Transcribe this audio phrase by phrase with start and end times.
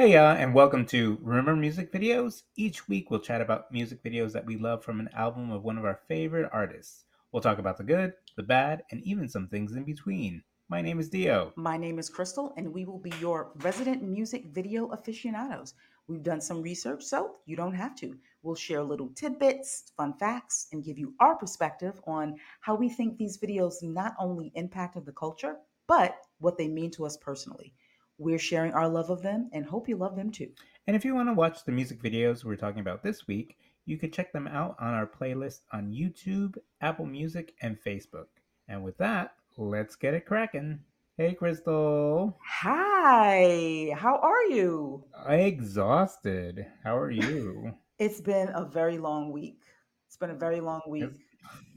[0.00, 2.44] Hey, uh, and welcome to Remember Music Videos.
[2.56, 5.76] Each week we'll chat about music videos that we love from an album of one
[5.76, 7.04] of our favorite artists.
[7.30, 10.42] We'll talk about the good, the bad, and even some things in between.
[10.70, 11.52] My name is Dio.
[11.54, 15.74] My name is Crystal, and we will be your resident music video aficionados.
[16.08, 18.16] We've done some research, so you don't have to.
[18.42, 23.18] We'll share little tidbits, fun facts, and give you our perspective on how we think
[23.18, 27.74] these videos not only impacted the culture, but what they mean to us personally.
[28.20, 30.50] We're sharing our love of them and hope you love them too.
[30.86, 33.56] And if you want to watch the music videos we're talking about this week,
[33.86, 38.26] you can check them out on our playlist on YouTube, Apple Music, and Facebook.
[38.68, 40.80] And with that, let's get it cracking.
[41.16, 42.38] Hey, Crystal.
[42.46, 45.02] Hi, how are you?
[45.26, 46.66] I exhausted.
[46.84, 47.72] How are you?
[47.98, 49.62] It's been a very long week.
[50.06, 51.12] It's been a very long week,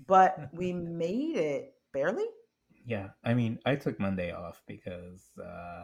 [0.07, 2.23] but we made it barely.
[2.85, 5.83] Yeah, I mean, I took Monday off because, uh,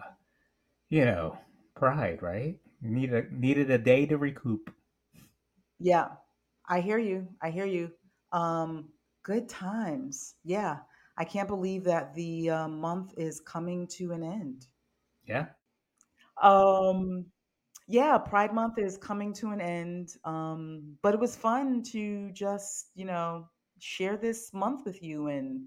[0.89, 1.37] you know,
[1.75, 2.57] pride, right?
[2.81, 4.73] Needed needed a day to recoup.
[5.79, 6.09] Yeah,
[6.67, 7.27] I hear you.
[7.41, 7.91] I hear you.
[8.31, 8.89] Um,
[9.23, 10.35] good times.
[10.43, 10.77] Yeah,
[11.17, 14.67] I can't believe that the uh, month is coming to an end.
[15.25, 15.47] Yeah.
[16.41, 17.25] Um,
[17.87, 20.09] yeah, Pride Month is coming to an end.
[20.23, 23.47] Um, but it was fun to just, you know,
[23.79, 25.61] share this month with you and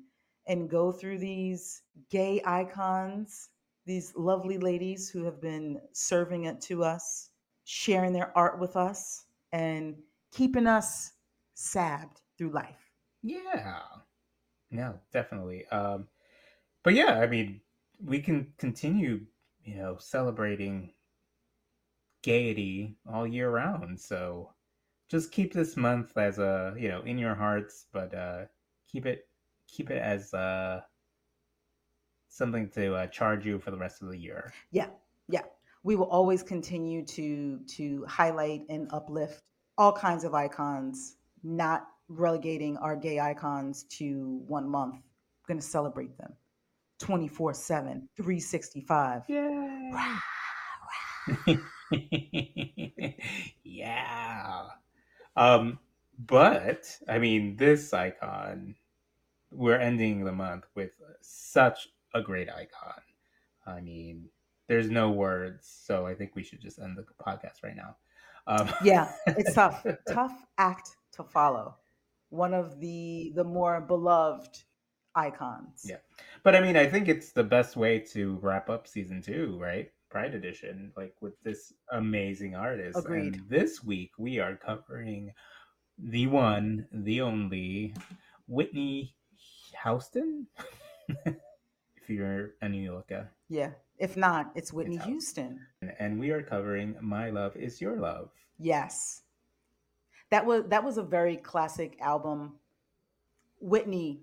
[0.46, 3.48] and go through these gay icons,
[3.84, 7.30] these lovely ladies who have been serving it to us,
[7.64, 9.96] sharing their art with us, and
[10.32, 11.12] keeping us
[11.54, 12.90] sabbed through life.
[13.22, 13.80] Yeah.
[14.70, 15.66] No, definitely.
[15.68, 16.08] Um,
[16.82, 17.60] but yeah, I mean,
[18.04, 19.20] we can continue,
[19.64, 20.92] you know, celebrating
[22.22, 24.00] gaiety all year round.
[24.00, 24.52] So
[25.10, 28.44] just keep this month as a, you know, in your hearts, but uh,
[28.90, 29.28] keep it
[29.68, 30.80] keep it as uh,
[32.32, 34.52] something to uh, charge you for the rest of the year.
[34.70, 34.88] Yeah,
[35.28, 35.42] yeah.
[35.84, 39.42] We will always continue to to highlight and uplift
[39.76, 44.94] all kinds of icons, not relegating our gay icons to one month.
[44.94, 46.32] We're going to celebrate them
[47.00, 49.22] 24 7, 365.
[49.28, 50.18] Yeah.
[53.64, 54.62] yeah.
[55.36, 55.78] Um,
[56.18, 58.76] but I mean, this icon,
[59.50, 63.00] we're ending the month with such a great icon.
[63.66, 64.28] I mean,
[64.68, 67.96] there's no words, so I think we should just end the podcast right now.
[68.46, 71.76] Um, yeah, it's tough, tough act to follow.
[72.30, 74.62] One of the the more beloved
[75.14, 75.84] icons.
[75.84, 75.98] Yeah,
[76.42, 79.90] but I mean, I think it's the best way to wrap up season two, right?
[80.10, 82.98] Pride Edition, like with this amazing artist.
[82.98, 83.34] Agreed.
[83.34, 85.32] And this week we are covering
[85.98, 87.94] the one, the only
[88.46, 89.14] Whitney
[89.84, 90.46] Houston.
[92.02, 93.30] if you're a New Yorker.
[93.48, 93.70] Yeah.
[93.98, 95.60] If not, it's Whitney It's Houston.
[95.98, 98.30] And we are covering My Love Is Your Love.
[98.58, 99.22] Yes.
[100.30, 102.54] That was that was a very classic album.
[103.60, 104.22] Whitney,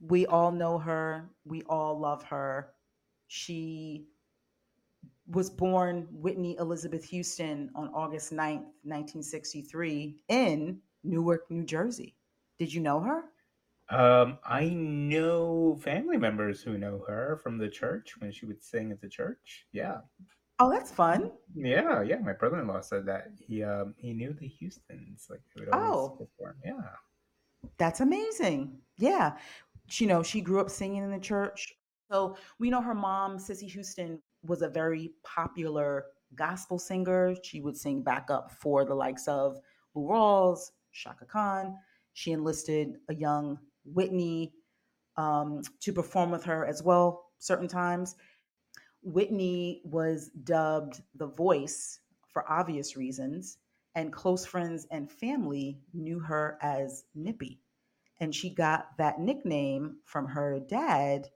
[0.00, 2.72] we all know her, we all love her.
[3.28, 4.08] She
[5.28, 12.14] was born Whitney Elizabeth Houston on August 9th, 1963 in Newark, New Jersey.
[12.58, 13.24] Did you know her?
[13.90, 18.90] Um, I know family members who know her from the church when she would sing
[18.92, 19.66] at the church.
[19.72, 19.98] Yeah.
[20.58, 21.32] Oh, that's fun.
[21.54, 22.18] Yeah, yeah.
[22.18, 25.26] My brother in law said that he um he knew the Houstons.
[25.28, 26.56] Like they would always Oh, perform.
[26.64, 27.68] Yeah.
[27.76, 28.78] that's amazing.
[28.96, 29.36] Yeah.
[29.88, 31.74] She, you know, she grew up singing in the church.
[32.10, 36.06] So we know her mom, Cissy Houston, was a very popular
[36.36, 37.34] gospel singer.
[37.42, 39.58] She would sing backup for the likes of
[39.94, 41.76] Lou Rawls, Chaka Khan.
[42.14, 44.52] She enlisted a young Whitney
[45.16, 48.16] um, to perform with her as well, certain times.
[49.02, 52.00] Whitney was dubbed the voice
[52.32, 53.58] for obvious reasons,
[53.94, 57.60] and close friends and family knew her as Nippy.
[58.20, 61.28] And she got that nickname from her dad,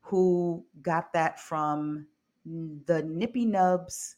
[0.00, 2.06] who got that from
[2.44, 4.16] the Nippy Nubs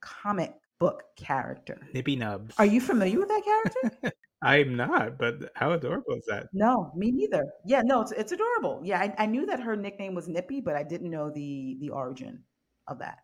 [0.00, 1.78] comic book character.
[1.94, 2.54] Nippy Nubs.
[2.58, 4.12] Are you familiar with that character?
[4.42, 6.48] I'm not, but how adorable is that?
[6.52, 7.44] No, me neither.
[7.64, 8.80] Yeah, no, it's it's adorable.
[8.82, 11.90] Yeah, I, I knew that her nickname was Nippy, but I didn't know the the
[11.90, 12.42] origin
[12.88, 13.18] of that.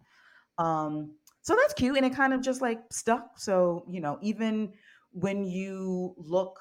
[0.58, 3.38] Um, so that's cute, and it kind of just like stuck.
[3.38, 4.72] So you know, even
[5.10, 6.60] when you look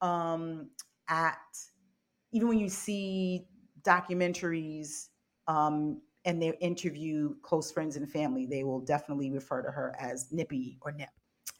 [0.00, 0.70] um,
[1.08, 1.38] at,
[2.32, 3.46] even when you see
[3.82, 5.08] documentaries
[5.46, 10.32] um, and they interview close friends and family, they will definitely refer to her as
[10.32, 11.08] Nippy or Nip.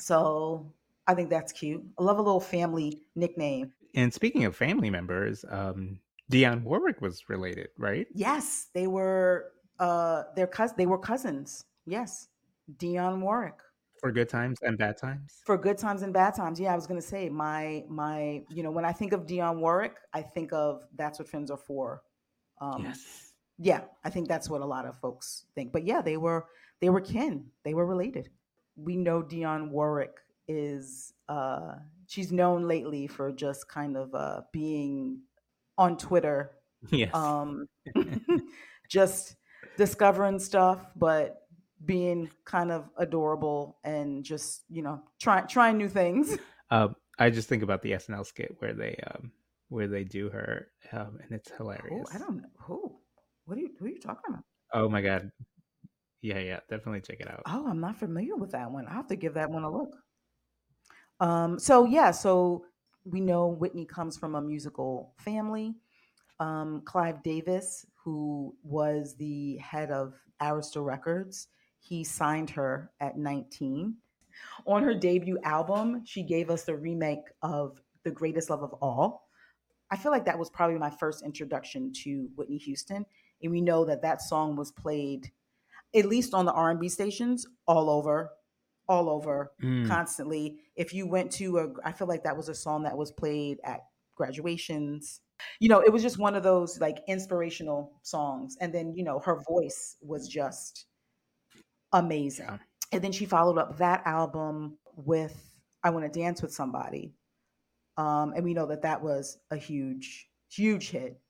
[0.01, 0.73] So
[1.07, 1.85] I think that's cute.
[1.99, 3.73] I love a little family nickname.
[3.95, 6.01] And speaking of family members, um,
[6.31, 8.07] Dionne Warwick was related, right?
[8.13, 11.65] Yes, they were uh their cous they were cousins.
[11.87, 12.29] Yes.
[12.79, 13.59] Dionne Warwick.
[14.01, 15.41] For good times and bad times.
[15.45, 16.59] For good times and bad times.
[16.59, 19.97] Yeah, I was gonna say my my you know when I think of Dionne Warwick,
[20.13, 22.03] I think of that's what friends are for.
[22.61, 23.33] Um, yes.
[23.59, 25.73] Yeah, I think that's what a lot of folks think.
[25.73, 26.47] But yeah, they were
[26.81, 27.47] they were kin.
[27.65, 28.31] They were related.
[28.77, 30.17] We know Dionne Warwick
[30.49, 31.75] is uh
[32.07, 35.21] she's known lately for just kind of uh being
[35.79, 36.53] on Twitter.
[36.91, 37.15] Yes.
[37.15, 37.67] Um
[38.89, 39.37] just
[39.77, 41.47] discovering stuff, but
[41.85, 46.37] being kind of adorable and just you know trying trying new things.
[46.71, 49.33] Um, I just think about the SNL skit where they um,
[49.69, 52.09] where they do her, um, and it's hilarious.
[52.15, 52.97] I don't know who.
[53.47, 53.71] What are you?
[53.79, 54.45] Who are you talking about?
[54.73, 55.31] Oh my god!
[56.21, 57.43] Yeah, yeah, definitely check it out.
[57.47, 58.87] Oh, I'm not familiar with that one.
[58.87, 59.97] I have to give that one a look.
[61.21, 62.65] Um, so yeah, so
[63.05, 65.75] we know Whitney comes from a musical family.
[66.41, 71.49] Um, Clive Davis, who was the head of Arista Records,
[71.79, 73.97] he signed her at 19.
[74.67, 79.29] On her debut album, she gave us the remake of The Greatest Love of All.
[79.91, 83.07] I feel like that was probably my first introduction to Whitney Houston,
[83.43, 85.31] and we know that that song was played
[85.95, 88.31] at least on the R&B stations all over
[88.89, 89.89] all over mm.
[89.89, 90.59] constantly.
[90.77, 93.59] If you went to a I feel like that was a song that was played
[93.65, 93.81] at
[94.15, 95.21] graduations.
[95.61, 99.19] You know, it was just one of those like inspirational songs and then, you know,
[99.21, 100.87] her voice was just
[101.93, 102.47] amazing.
[102.47, 102.59] Yeah.
[102.93, 107.15] And then she followed up that album with I Want to Dance with Somebody.
[107.97, 111.21] Um, and we know that that was a huge, huge hit,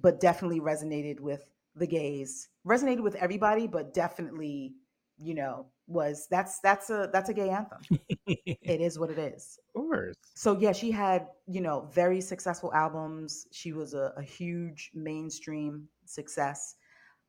[0.00, 2.48] but definitely resonated with the gays.
[2.66, 4.74] Resonated with everybody, but definitely,
[5.22, 7.78] you know, was that's that's a that's a gay anthem.
[8.26, 9.58] it is what it is.
[9.74, 10.16] Of course.
[10.34, 13.46] So yeah, she had you know very successful albums.
[13.52, 16.76] She was a, a huge mainstream success,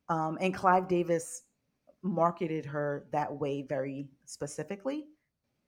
[0.10, 1.44] um, and Clive Davis
[2.04, 5.06] marketed her that way very specifically.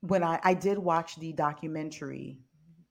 [0.02, 2.40] When I, I did watch the documentary,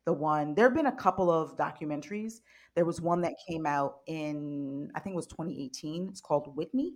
[0.07, 2.41] the one, there have been a couple of documentaries.
[2.75, 6.09] There was one that came out in, I think it was 2018.
[6.09, 6.95] It's called Whitney.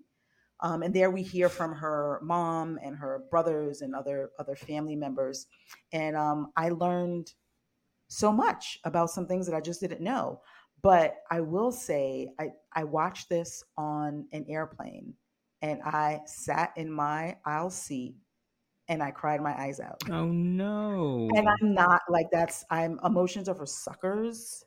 [0.60, 4.96] Um, and there we hear from her mom and her brothers and other other family
[4.96, 5.46] members.
[5.92, 7.32] And um, I learned
[8.08, 10.40] so much about some things that I just didn't know.
[10.82, 15.14] But I will say, I, I watched this on an airplane
[15.62, 18.14] and I sat in my aisle seat
[18.88, 20.02] and I cried my eyes out.
[20.10, 21.28] Oh no.
[21.34, 24.62] And I'm not like that's I'm emotions are for suckers.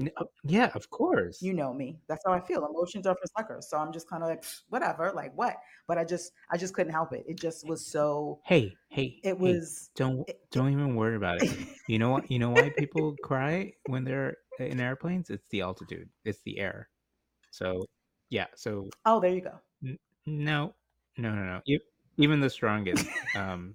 [0.00, 1.42] Uh, yeah, of course.
[1.42, 1.98] You know me.
[2.08, 2.64] That's how I feel.
[2.64, 3.68] Emotions are for suckers.
[3.68, 5.56] So I'm just kind of like whatever, like what?
[5.88, 7.24] But I just I just couldn't help it.
[7.26, 9.18] It just was so Hey, hey.
[9.24, 11.50] It was don't it, don't even worry about it.
[11.88, 12.30] you know what?
[12.30, 15.30] You know why people cry when they're in airplanes?
[15.30, 16.08] It's the altitude.
[16.24, 16.88] It's the air.
[17.50, 17.84] So,
[18.30, 19.58] yeah, so Oh, there you go.
[20.26, 20.74] No,
[21.16, 21.78] no, no, no.
[22.18, 23.74] Even the strongest um,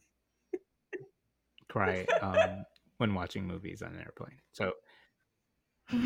[1.69, 2.63] cry um,
[2.97, 4.39] when watching movies on an airplane.
[4.51, 4.71] So,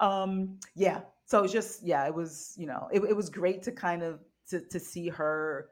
[0.00, 1.00] um, yeah.
[1.26, 4.20] So it's just yeah, it was you know it, it was great to kind of
[4.50, 5.68] to to see her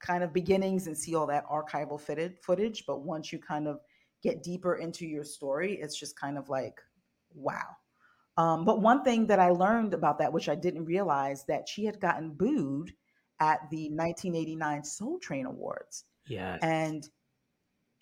[0.00, 2.84] kind of beginnings and see all that archival fitted footage.
[2.86, 3.80] But once you kind of
[4.22, 6.80] get deeper into your story, it's just kind of like
[7.34, 7.76] wow
[8.38, 11.84] um, but one thing that I learned about that, which I didn't realize, that she
[11.84, 12.92] had gotten booed
[13.40, 16.04] at the 1989 Soul Train Awards.
[16.28, 16.58] Yeah.
[16.62, 17.08] And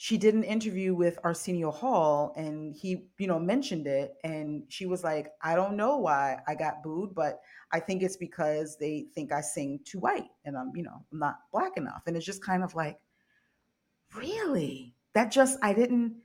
[0.05, 4.17] she did an interview with Arsenio Hall and he, you know, mentioned it.
[4.23, 7.41] And she was like, I don't know why I got booed, but
[7.73, 11.19] I think it's because they think I sing too white and I'm, you know, I'm
[11.19, 12.03] not black enough.
[12.07, 12.99] And it's just kind of like,
[14.15, 14.95] really?
[15.15, 16.17] That just, I didn't,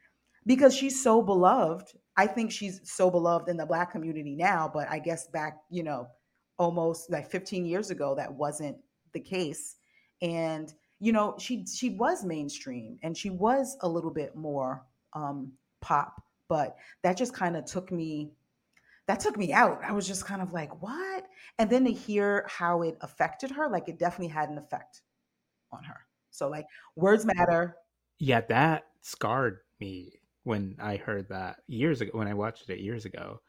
[0.45, 4.89] because she's so beloved I think she's so beloved in the black community now, but
[4.89, 6.09] I guess back, you know,
[6.57, 8.75] almost like 15 years ago, that wasn't
[9.13, 9.77] the case.
[10.21, 15.51] And, you know, she she was mainstream and she was a little bit more um
[15.81, 18.31] pop, but that just kind of took me
[19.07, 19.81] that took me out.
[19.83, 21.25] I was just kind of like, what?
[21.57, 25.01] And then to hear how it affected her, like it definitely had an effect
[25.71, 25.97] on her.
[26.29, 27.75] So like words matter.
[28.19, 33.05] Yeah, that scarred me when I heard that years ago when I watched it years
[33.05, 33.41] ago,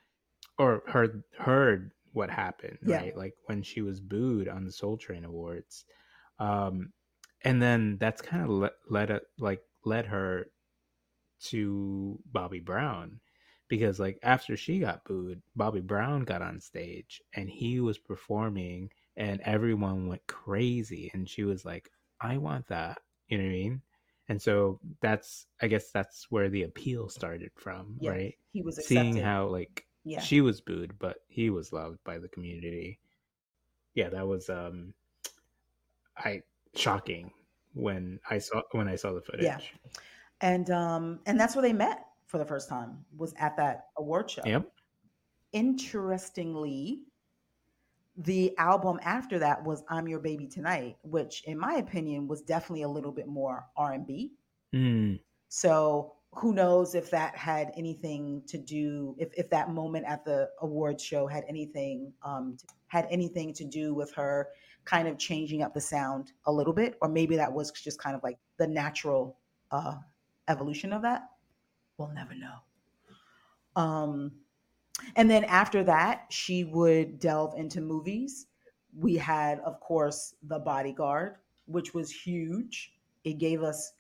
[0.59, 2.97] or heard heard what happened, yeah.
[2.97, 3.17] right?
[3.17, 5.85] Like when she was booed on the Soul Train Awards,
[6.39, 6.93] um,
[7.43, 10.47] and then that's kind of le- led it like led her
[11.41, 13.21] to Bobby Brown
[13.69, 18.91] because like after she got booed, Bobby Brown got on stage and he was performing
[19.17, 22.99] and everyone went crazy and she was like, I want that.
[23.29, 23.83] You know what I mean?
[24.31, 28.79] and so that's i guess that's where the appeal started from yeah, right he was
[28.79, 28.95] accepted.
[28.95, 30.21] seeing how like yeah.
[30.21, 32.99] she was booed but he was loved by the community
[33.95, 34.95] yeah that was um
[36.17, 36.43] I
[36.75, 37.33] shocking
[37.75, 39.45] when I saw when I saw the footage.
[39.45, 39.59] Yeah.
[40.41, 44.31] And um and that's where they met for the first time was at that award
[44.31, 44.43] show.
[44.45, 44.71] Yep.
[45.53, 47.01] Interestingly,
[48.17, 52.83] the album after that was I'm Your Baby Tonight, which in my opinion was definitely
[52.83, 54.33] a little bit more R&B.
[54.75, 55.21] Mm.
[55.49, 60.49] So who knows if that had anything to do if, if that moment at the
[60.61, 64.49] award show had anything um, had anything to do with her
[64.85, 68.17] kind of changing up the sound a little bit or maybe that was just kind
[68.17, 69.37] of like the natural
[69.71, 69.97] uh,
[70.49, 71.29] evolution of that?
[71.99, 72.57] We'll never know.
[73.77, 74.33] Um,
[75.17, 78.47] and then after that she would delve into movies.
[78.97, 82.93] We had of course the bodyguard which was huge.
[83.25, 83.93] It gave us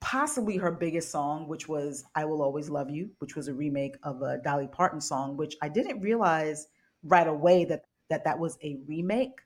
[0.00, 3.96] possibly her biggest song, which was I Will Always Love You, which was a remake
[4.02, 6.68] of a Dolly Parton song, which I didn't realize
[7.02, 9.40] right away that that, that was a remake.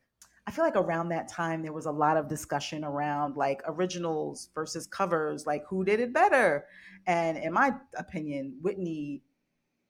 [0.50, 4.48] I feel like around that time there was a lot of discussion around like originals
[4.52, 6.66] versus covers, like who did it better.
[7.06, 9.22] And in my opinion, Whitney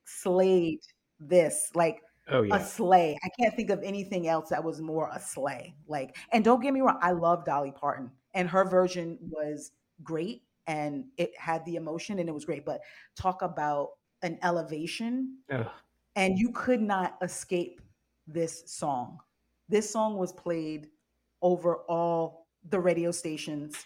[0.04, 0.80] slayed
[1.18, 1.70] this.
[1.74, 2.56] Like Oh yeah.
[2.56, 3.16] a slay.
[3.24, 5.74] I can't think of anything else that was more a slay.
[5.88, 10.42] Like, and don't get me wrong, I love Dolly Parton, and her version was great
[10.66, 12.66] and it had the emotion and it was great.
[12.66, 12.82] But
[13.16, 15.66] talk about an elevation, Ugh.
[16.16, 17.80] and you could not escape
[18.26, 19.20] this song.
[19.70, 20.88] This song was played
[21.42, 23.76] over all the radio stations.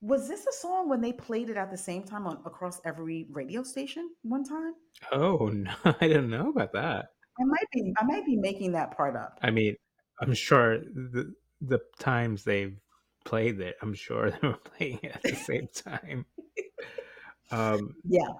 [0.00, 3.26] Was this a song when they played it at the same time on across every
[3.30, 4.72] radio station one time?
[5.12, 7.10] Oh no, I didn't know about that.
[7.38, 9.38] I might be I might be making that part up.
[9.42, 9.76] I mean,
[10.20, 12.78] I'm sure the the times they've
[13.26, 16.24] played it, I'm sure they were playing it at the same time.
[17.50, 18.32] Um, Yeah.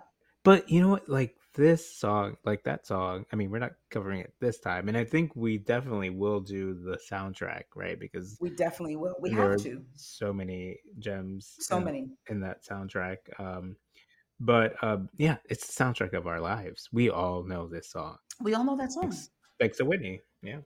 [0.42, 1.08] but you know what?
[1.08, 3.24] Like this song, like that song.
[3.32, 6.74] I mean, we're not covering it this time, and I think we definitely will do
[6.74, 7.98] the soundtrack, right?
[7.98, 9.14] Because We definitely will.
[9.20, 9.82] We have to.
[9.94, 12.08] so many gems, So in, many.
[12.28, 13.18] in that soundtrack.
[13.38, 13.76] Um,
[14.40, 16.88] but um, yeah, it's the soundtrack of our lives.
[16.92, 18.16] We all know this song.
[18.40, 19.02] We all know that song.
[19.04, 19.30] Thanks,
[19.60, 20.22] thanks to Whitney.
[20.42, 20.58] Yeah.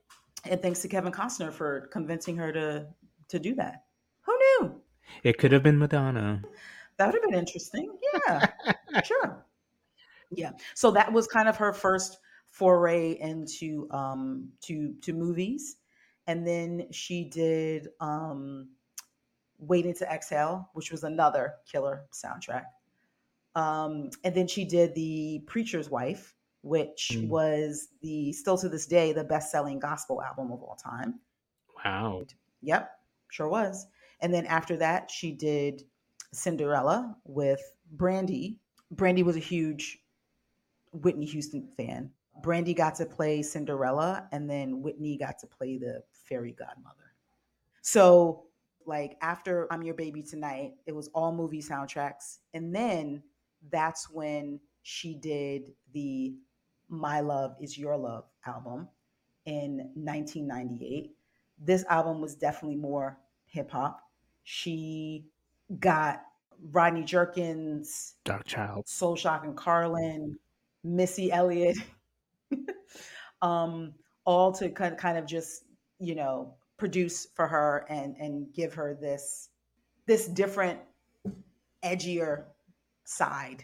[0.45, 2.87] And thanks to Kevin Costner for convincing her to
[3.27, 3.83] to do that.
[4.21, 4.81] Who knew?
[5.23, 6.41] It could have been Madonna.
[6.97, 7.95] That would have been interesting.
[8.27, 8.47] Yeah,
[9.03, 9.45] sure.
[10.31, 10.51] Yeah.
[10.75, 12.19] So that was kind of her first
[12.49, 15.77] foray into um to to movies.
[16.27, 18.69] And then she did um
[19.61, 22.63] Waiting to Exhale, which was another killer soundtrack.
[23.55, 27.27] Um, and then she did The Preacher's Wife, which Mm.
[27.27, 31.19] was the still to this day the best-selling gospel album of all time.
[31.83, 32.23] Wow.
[32.61, 32.89] Yep,
[33.29, 33.87] sure was.
[34.21, 35.83] And then after that, she did
[36.31, 38.59] Cinderella with Brandy.
[38.91, 39.99] Brandy was a huge
[40.91, 42.11] Whitney Houston fan.
[42.41, 47.13] Brandy got to play Cinderella, and then Whitney got to play the fairy godmother.
[47.81, 48.45] So,
[48.85, 52.37] like after I'm Your Baby Tonight, it was all movie soundtracks.
[52.53, 53.21] And then
[53.71, 56.35] that's when she did the
[56.87, 58.87] My Love Is Your Love album
[59.45, 61.11] in 1998
[61.59, 64.01] this album was definitely more hip hop.
[64.43, 65.25] She
[65.79, 66.21] got
[66.71, 68.87] Rodney Jerkins, Darkchild.
[68.87, 70.37] Soul Shock and Carlin,
[70.83, 71.77] Missy Elliott,
[73.41, 73.93] um,
[74.25, 75.63] all to kind kind of just
[75.99, 79.49] you know produce for her and and give her this
[80.07, 80.79] this different,
[81.83, 82.45] edgier
[83.05, 83.63] side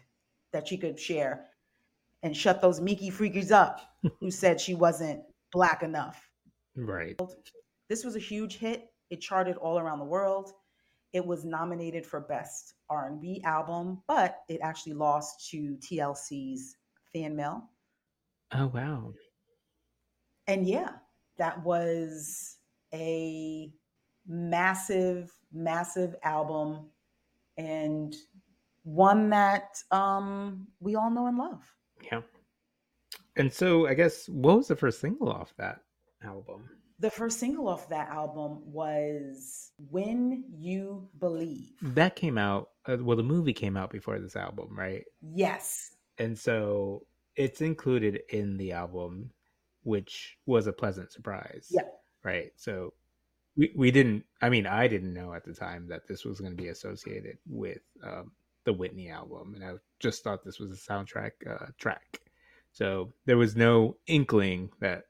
[0.54, 1.48] that she could share
[2.24, 3.82] and shut those meeky freakies up
[4.20, 6.30] who said she wasn't black enough
[6.76, 7.18] Right.
[7.90, 8.90] this was a huge hit.
[9.10, 10.52] It charted all around the world.
[11.14, 16.76] It was nominated for best R&B album, but it actually lost to TLC's
[17.16, 17.70] Fan Mail.
[18.52, 19.14] Oh wow.
[20.48, 20.90] And yeah,
[21.38, 22.58] that was
[22.94, 23.72] a
[24.28, 26.90] massive massive album
[27.58, 28.14] and
[28.84, 31.64] one that um we all know and love.
[32.12, 32.22] Yeah.
[33.38, 35.80] And so I guess what was the first single off that
[36.22, 36.70] album?
[37.00, 41.72] The first single off that album was When You Believe.
[41.82, 42.70] That came out.
[42.86, 45.04] Uh, well, the movie came out before this album, right?
[45.22, 45.95] Yes.
[46.18, 47.06] And so
[47.36, 49.32] it's included in the album,
[49.84, 51.68] which was a pleasant surprise.
[51.70, 51.84] Yeah.
[52.24, 52.52] Right.
[52.56, 52.94] So
[53.56, 54.26] we we didn't.
[54.42, 57.38] I mean, I didn't know at the time that this was going to be associated
[57.48, 58.32] with um,
[58.66, 62.22] the Whitney album, and I just thought this was a soundtrack uh, track.
[62.72, 65.04] So there was no inkling that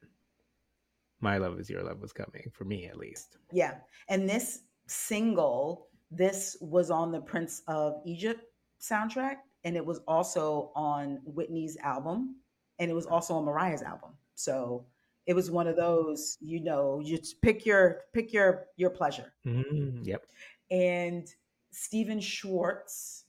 [1.22, 3.38] "My Love Is Your Love" was coming for me, at least.
[3.52, 3.76] Yeah.
[4.10, 8.44] And this single, this was on the Prince of Egypt
[8.80, 12.36] soundtrack, and it was also on Whitney's album,
[12.80, 14.12] and it was also on Mariah's album.
[14.36, 14.86] So
[15.26, 19.34] it was one of those, you know, you pick your pick your your pleasure.
[19.46, 20.24] Mm, yep.
[20.70, 21.28] And
[21.72, 23.26] Stephen Schwartz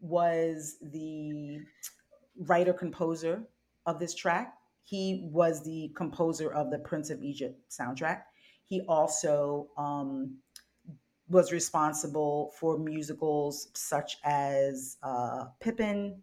[0.00, 1.60] was the
[2.46, 3.42] writer composer
[3.86, 4.54] of this track.
[4.84, 8.22] He was the composer of the Prince of Egypt soundtrack.
[8.66, 10.36] He also um,
[11.28, 16.22] was responsible for musicals such as uh, Pippin,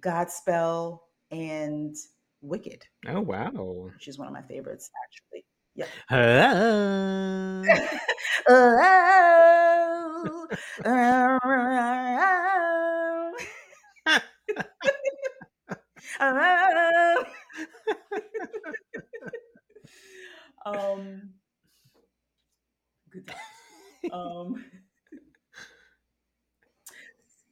[0.00, 1.00] Godspell,
[1.30, 1.94] and
[2.40, 2.84] Wicked.
[3.06, 3.90] Oh wow!
[3.94, 5.44] Which is one of my favorites, actually.
[5.74, 5.86] Yeah.
[20.66, 21.30] um,
[23.10, 23.32] good
[24.10, 24.64] um,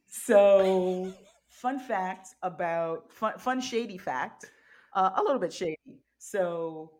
[0.08, 1.12] so,
[1.48, 4.46] fun fact about fun, fun shady fact,
[4.94, 5.76] uh, a little bit shady.
[6.18, 6.92] So,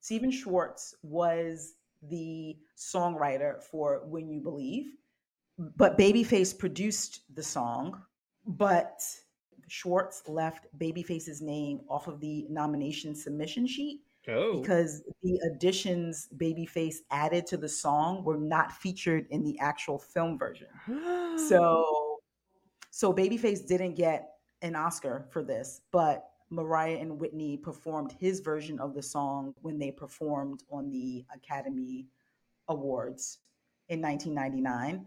[0.00, 4.92] Stephen Schwartz was the songwriter for When You Believe,
[5.76, 8.00] but Babyface produced the song,
[8.46, 9.02] but
[9.66, 14.60] Schwartz left Babyface's name off of the nomination submission sheet Oh.
[14.60, 20.38] because the additions Babyface added to the song were not featured in the actual film
[20.38, 20.68] version.
[21.48, 22.18] So,
[22.90, 24.30] so Babyface didn't get
[24.60, 29.78] an Oscar for this, but Mariah and Whitney performed his version of the song when
[29.78, 32.06] they performed on the Academy
[32.66, 33.38] Awards
[33.88, 35.06] in 1999,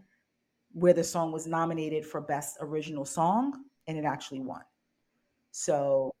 [0.72, 4.62] where the song was nominated for Best Original Song and it actually won.
[5.50, 6.12] So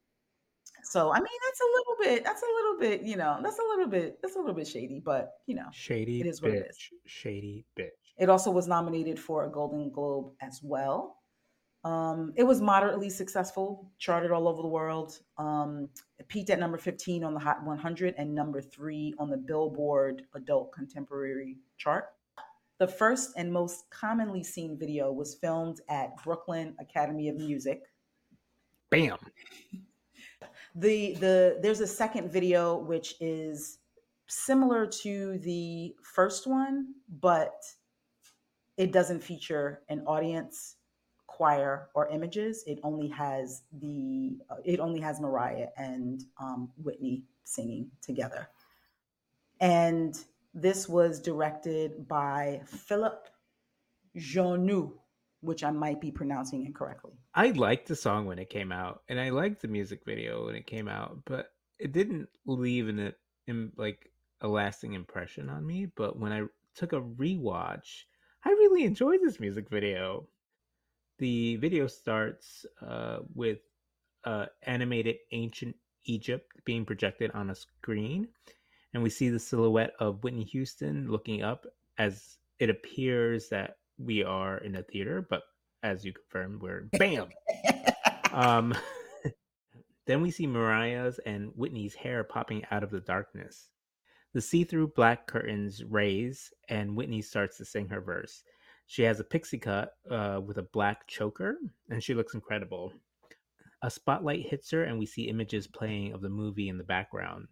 [0.82, 2.24] so I mean, that's a little bit.
[2.24, 3.02] That's a little bit.
[3.02, 4.18] You know, that's a little bit.
[4.22, 6.20] That's a little bit shady, but you know, shady.
[6.20, 6.78] It is bitch, what it is.
[7.06, 7.90] Shady bitch.
[8.18, 11.16] It also was nominated for a Golden Globe as well.
[11.84, 15.18] Um, it was moderately successful, charted all over the world.
[15.36, 19.36] Um, it peaked at number 15 on the Hot 100 and number three on the
[19.36, 22.10] Billboard Adult Contemporary chart.
[22.78, 27.82] The first and most commonly seen video was filmed at Brooklyn Academy of Music.
[28.90, 29.18] Bam
[30.74, 33.78] the the there's a second video which is
[34.26, 37.62] similar to the first one but
[38.76, 40.76] it doesn't feature an audience
[41.26, 47.22] choir or images it only has the uh, it only has mariah and um, whitney
[47.44, 48.48] singing together
[49.60, 53.28] and this was directed by philip
[54.16, 54.92] Joanou
[55.42, 57.12] which I might be pronouncing incorrectly.
[57.34, 60.54] I liked the song when it came out, and I liked the music video when
[60.54, 64.10] it came out, but it didn't leave in it in like
[64.42, 65.86] a lasting impression on me.
[65.86, 66.42] But when I
[66.74, 68.04] took a rewatch,
[68.44, 70.26] I really enjoyed this music video.
[71.18, 73.60] The video starts uh, with
[74.24, 78.28] uh, animated ancient Egypt being projected on a screen,
[78.92, 81.66] and we see the silhouette of Whitney Houston looking up
[81.96, 85.44] as it appears that we are in a theater, but
[85.82, 87.28] as you confirmed, we're bam.
[88.32, 88.74] um,
[90.06, 93.68] then we see Mariah's and Whitney's hair popping out of the darkness.
[94.34, 98.42] The see through black curtains raise, and Whitney starts to sing her verse.
[98.86, 101.56] She has a pixie cut uh, with a black choker,
[101.90, 102.92] and she looks incredible.
[103.82, 107.48] A spotlight hits her, and we see images playing of the movie in the background.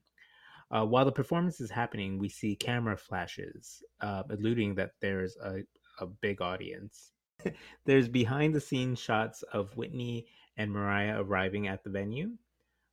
[0.71, 5.63] Uh, while the performance is happening, we see camera flashes, uh, alluding that there's a,
[5.99, 7.13] a big audience.
[7.85, 10.27] There's behind the scenes shots of Whitney
[10.57, 12.31] and Mariah arriving at the venue.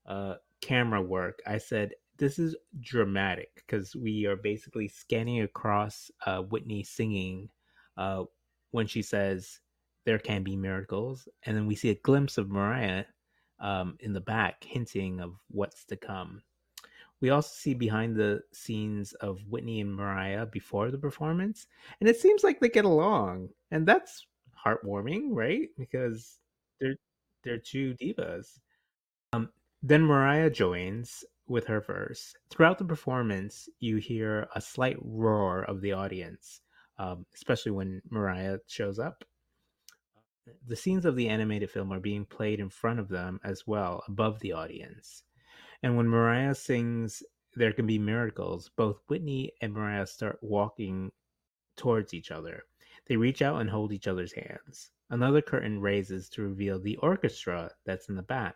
[0.05, 1.41] Uh, camera work.
[1.45, 7.49] I said, this is dramatic because we are basically scanning across uh, Whitney singing
[7.95, 8.23] uh,
[8.71, 9.59] when she says,
[10.05, 11.27] There can be miracles.
[11.43, 13.05] And then we see a glimpse of Mariah
[13.59, 16.41] um, in the back, hinting of what's to come.
[17.19, 21.65] We also see behind the scenes of Whitney and Mariah before the performance,
[21.99, 24.27] and it seems like they get along, and that's
[24.65, 25.69] heartwarming, right?
[25.77, 26.39] Because
[26.79, 26.97] they're
[27.43, 28.59] they're two divas.
[29.33, 29.49] Um,
[29.81, 32.33] then Mariah joins with her verse.
[32.49, 36.61] Throughout the performance, you hear a slight roar of the audience,
[36.99, 39.23] um, especially when Mariah shows up.
[40.65, 44.03] The scenes of the animated film are being played in front of them as well,
[44.07, 45.23] above the audience.
[45.83, 47.21] And when Mariah sings
[47.55, 51.11] There Can Be Miracles, both Whitney and Mariah start walking
[51.75, 52.63] towards each other.
[53.07, 54.91] They reach out and hold each other's hands.
[55.09, 58.55] Another curtain raises to reveal the orchestra that's in the back.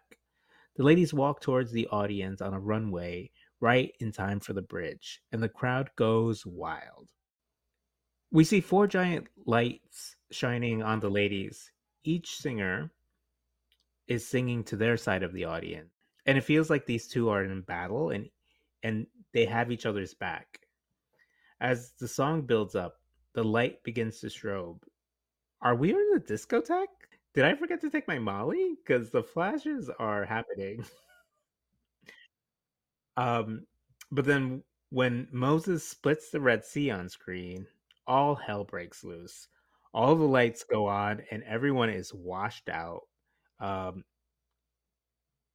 [0.75, 5.21] The ladies walk towards the audience on a runway right in time for the bridge,
[5.31, 7.09] and the crowd goes wild.
[8.31, 11.71] We see four giant lights shining on the ladies.
[12.03, 12.91] Each singer
[14.07, 15.91] is singing to their side of the audience
[16.25, 18.29] and it feels like these two are in battle and
[18.83, 20.59] and they have each other's back.
[21.59, 23.00] As the song builds up,
[23.33, 24.81] the light begins to strobe.
[25.61, 26.87] Are we in a discotheque?
[27.33, 28.75] Did I forget to take my Molly?
[28.83, 30.83] Because the flashes are happening.
[33.17, 33.65] um,
[34.11, 37.65] but then when Moses splits the Red Sea on screen,
[38.07, 39.47] all hell breaks loose.
[39.93, 43.01] All the lights go on, and everyone is washed out.
[43.59, 44.03] Um,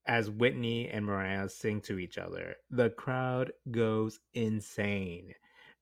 [0.06, 5.34] as Whitney and Mariah sing to each other, the crowd goes insane.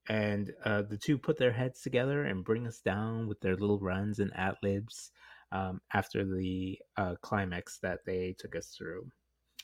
[0.08, 3.78] And uh, the two put their heads together and bring us down with their little
[3.78, 5.10] runs and ad libs
[5.52, 9.08] um, after the uh, climax that they took us through.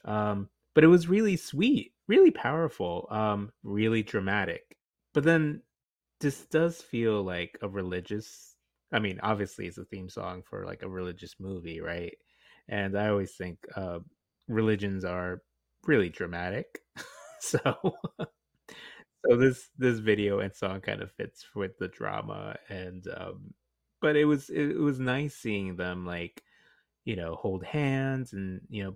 [0.04, 4.76] Um, but it was really sweet, really powerful, um, really dramatic.
[5.12, 5.62] But then
[6.20, 8.54] this does feel like a religious.
[8.92, 12.16] I mean, obviously, it's a theme song for like a religious movie, right?
[12.68, 13.98] And I always think uh,
[14.48, 15.42] religions are
[15.86, 16.80] really dramatic.
[17.40, 17.58] so
[19.28, 23.54] so this this video and song kind of fits with the drama and um
[24.00, 26.42] but it was it, was nice seeing them like
[27.04, 28.94] you know hold hands and you know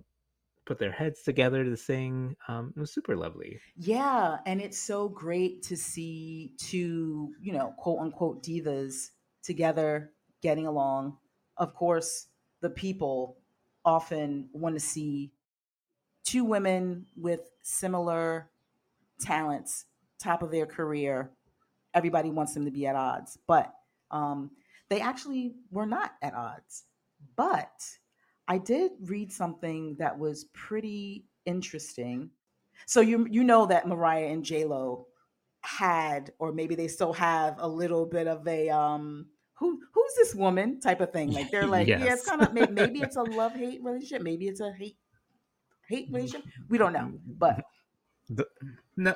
[0.65, 3.59] put their heads together to sing um it was super lovely.
[3.77, 9.09] Yeah and it's so great to see two you know quote unquote divas
[9.43, 10.11] together
[10.41, 11.17] getting along.
[11.57, 12.27] Of course
[12.61, 13.37] the people
[13.83, 15.31] often want to see
[16.23, 18.49] two women with similar
[19.21, 19.85] talents,
[20.19, 21.31] top of their career.
[21.93, 23.73] Everybody wants them to be at odds, but
[24.11, 24.51] um,
[24.89, 26.83] they actually were not at odds.
[27.35, 27.71] But
[28.47, 32.29] I did read something that was pretty interesting.
[32.85, 35.07] So you you know that Mariah and J Lo
[35.61, 40.35] had, or maybe they still have, a little bit of a um, who who's this
[40.35, 41.31] woman type of thing.
[41.31, 42.01] Like they're like, yes.
[42.03, 44.97] yeah, it's kind of maybe, maybe it's a love hate relationship, maybe it's a hate
[45.87, 46.49] hate relationship.
[46.69, 47.63] We don't know, but
[48.29, 48.45] the,
[48.97, 49.13] no,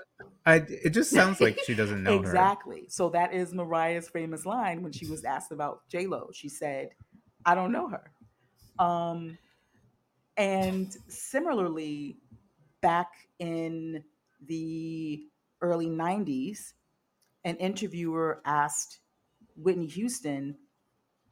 [0.50, 0.56] I.
[0.68, 2.82] It just sounds like she doesn't know exactly.
[2.82, 2.90] Her.
[2.90, 6.30] So that is Mariah's famous line when she was asked about J Lo.
[6.34, 6.90] She said,
[7.46, 8.12] "I don't know her."
[8.84, 9.38] Um,
[10.38, 12.18] and similarly,
[12.82, 14.04] back in
[14.46, 15.22] the
[15.62, 16.74] early '90s,
[17.44, 19.00] an interviewer asked
[19.56, 20.58] Whitney Houston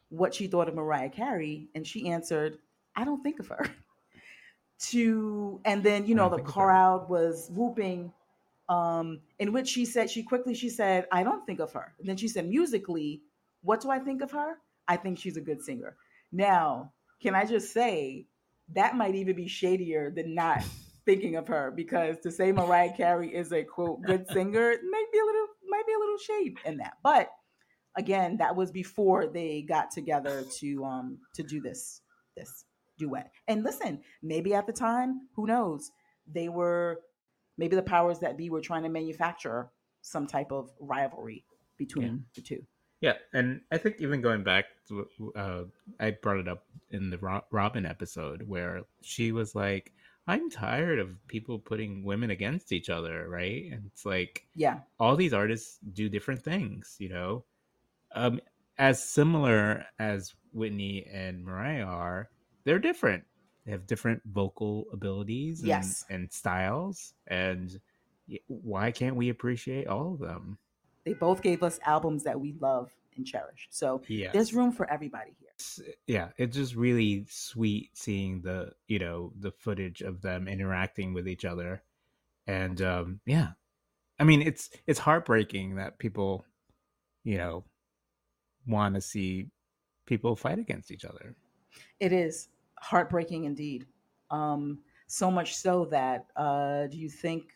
[0.10, 2.60] what she thought of Mariah Carey, and she answered,
[2.96, 3.66] "I don't think of her."
[4.80, 8.14] to and then you know the crowd was whooping
[8.70, 12.08] um in which she said she quickly she said i don't think of her and
[12.08, 13.22] then she said musically
[13.62, 14.56] what do i think of her
[14.88, 15.96] i think she's a good singer
[16.32, 18.26] now can i just say
[18.74, 20.64] that might even be shadier than not
[21.06, 25.20] thinking of her because to say mariah carey is a quote good singer might be
[25.20, 27.30] a little might be a little shade in that but
[27.96, 32.02] again that was before they got together to um to do this
[32.36, 32.66] this
[32.98, 33.32] duet.
[33.48, 35.92] And listen, maybe at the time, who knows?
[36.32, 37.00] They were
[37.58, 39.70] maybe the powers that be were trying to manufacture
[40.02, 41.44] some type of rivalry
[41.78, 42.20] between yeah.
[42.36, 42.64] the two.
[43.02, 45.64] Yeah, and I think even going back to, uh,
[46.00, 49.94] I brought it up in the Robin episode where she was like,
[50.28, 53.66] I'm tired of people putting women against each other, right?
[53.72, 57.46] And it's like, yeah, all these artists do different things, you know.
[58.14, 58.42] Um,
[58.78, 62.30] as similar as Whitney and Mariah are,
[62.66, 63.24] they're different.
[63.68, 66.06] They have different vocal abilities and, yes.
[66.10, 67.14] and styles.
[67.28, 67.78] And
[68.48, 70.58] why can't we appreciate all of them?
[71.04, 73.68] They both gave us albums that we love and cherish.
[73.70, 74.32] So yes.
[74.32, 75.96] there's room for everybody here.
[76.08, 81.28] Yeah, it's just really sweet seeing the you know the footage of them interacting with
[81.28, 81.82] each other,
[82.46, 83.50] and um, yeah,
[84.20, 86.46] I mean it's it's heartbreaking that people,
[87.24, 87.64] you know,
[88.68, 89.48] want to see
[90.06, 91.36] people fight against each other.
[92.00, 92.50] It is
[92.80, 93.86] heartbreaking indeed.
[94.30, 97.52] Um, so much so that uh, do you think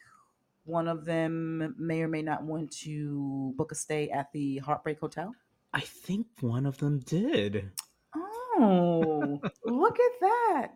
[0.63, 4.99] one of them may or may not want to book a stay at the Heartbreak
[4.99, 5.33] Hotel?
[5.73, 7.71] I think one of them did.
[8.15, 10.75] Oh, look at that.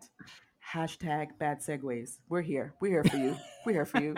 [0.72, 2.18] Hashtag bad segues.
[2.28, 2.74] We're here.
[2.80, 3.36] We're here for you.
[3.64, 4.14] We're here for you.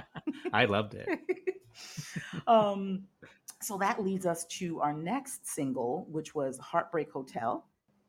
[0.52, 1.08] I loved it.
[2.46, 3.04] um,
[3.62, 7.64] so that leads us to our next single, which was Heartbreak Hotel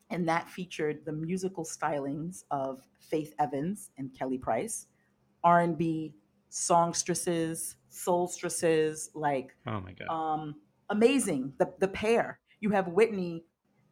[0.10, 4.88] and that featured the musical stylings of Faith Evans and Kelly Price,
[5.44, 6.14] R&B
[6.50, 10.56] songstresses, soulstresses, like oh my god, um,
[10.90, 11.54] amazing.
[11.58, 12.40] The the pair.
[12.60, 13.44] You have Whitney.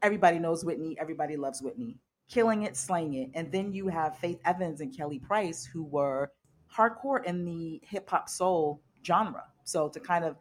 [0.01, 0.97] Everybody knows Whitney.
[0.99, 1.97] Everybody loves Whitney.
[2.29, 6.31] Killing it, slaying it, and then you have Faith Evans and Kelly Price, who were
[6.73, 9.43] hardcore in the hip hop soul genre.
[9.63, 10.37] So to kind of,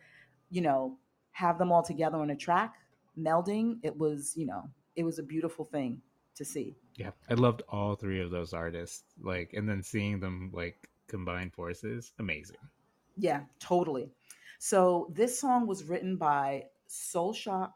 [0.50, 0.96] you know,
[1.32, 2.74] have them all together on a track,
[3.18, 6.00] melding, it was, you know, it was a beautiful thing
[6.36, 6.76] to see.
[6.96, 9.04] Yeah, I loved all three of those artists.
[9.20, 12.56] Like, and then seeing them like combine forces, amazing.
[13.16, 14.10] Yeah, totally.
[14.58, 17.74] So this song was written by Soul Shock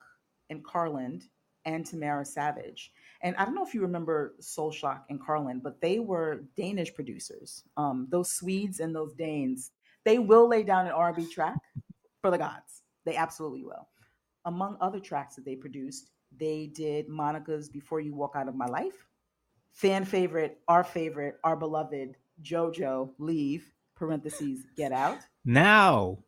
[0.50, 1.24] and Carland
[1.66, 2.92] and Tamara Savage.
[3.22, 7.64] And I don't know if you remember Soulshock and Karlin, but they were Danish producers.
[7.76, 9.72] Um, those Swedes and those Danes,
[10.04, 11.58] they will lay down an R&B track
[12.22, 12.82] for the gods.
[13.04, 13.88] They absolutely will.
[14.44, 18.66] Among other tracks that they produced, they did Monica's Before You Walk Out of My
[18.66, 19.06] Life,
[19.72, 25.18] fan favorite, our favorite, our beloved JoJo Leave, parentheses, Get Out.
[25.44, 26.18] Now,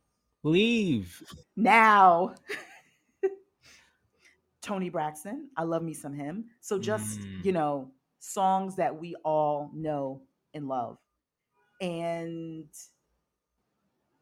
[0.43, 1.23] leave.
[1.57, 2.35] Now,
[4.63, 6.47] Toni Braxton, I love me some him.
[6.61, 7.45] So just, Mm.
[7.45, 10.23] you know, songs that we all know
[10.55, 10.99] and love.
[11.81, 12.67] And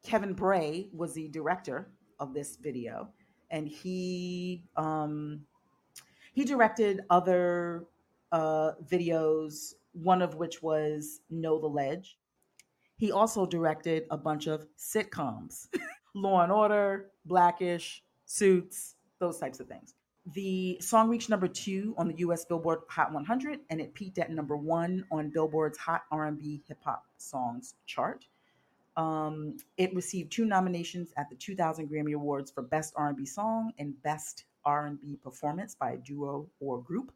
[0.04, 3.08] Kevin Bray was the director of this video
[3.50, 5.40] and he um
[6.36, 7.86] he directed other
[8.30, 12.18] uh videos one of which was Know the Ledge.
[12.96, 15.68] He also directed a bunch of sitcoms.
[16.14, 19.94] Law and Order, Blackish, Suits, those types of things.
[20.34, 22.44] The song reached number two on the U.S.
[22.44, 27.04] Billboard Hot 100, and it peaked at number one on Billboard's Hot R&B Hip Hop
[27.18, 28.26] Songs chart.
[28.96, 34.00] Um, it received two nominations at the 2000 Grammy Awards for Best R&B Song and
[34.02, 37.12] Best R&B Performance by a Duo or Group,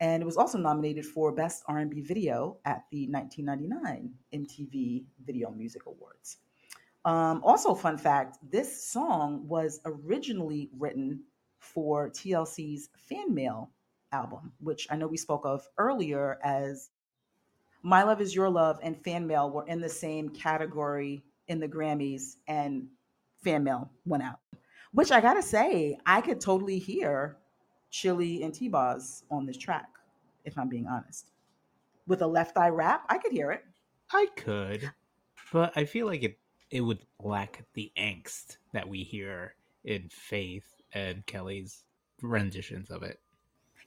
[0.00, 5.82] and it was also nominated for Best R&B Video at the 1999 MTV Video Music
[5.86, 6.38] Awards.
[7.04, 11.22] Um, also, fun fact: this song was originally written
[11.58, 13.70] for TLC's fan mail
[14.12, 16.90] album, which I know we spoke of earlier as
[17.82, 21.68] My Love Is Your Love and Fan Mail were in the same category in the
[21.68, 22.88] Grammys, and
[23.42, 24.38] Fan Mail went out.
[24.94, 27.36] Which I gotta say, I could totally hear
[27.90, 29.88] Chili and T Boz on this track,
[30.44, 31.32] if I'm being honest.
[32.06, 33.64] With a left eye rap, I could hear it.
[34.12, 34.92] I could,
[35.52, 36.38] but I feel like it
[36.70, 41.84] it would lack the angst that we hear in Faith and Kelly's
[42.22, 43.18] renditions of it.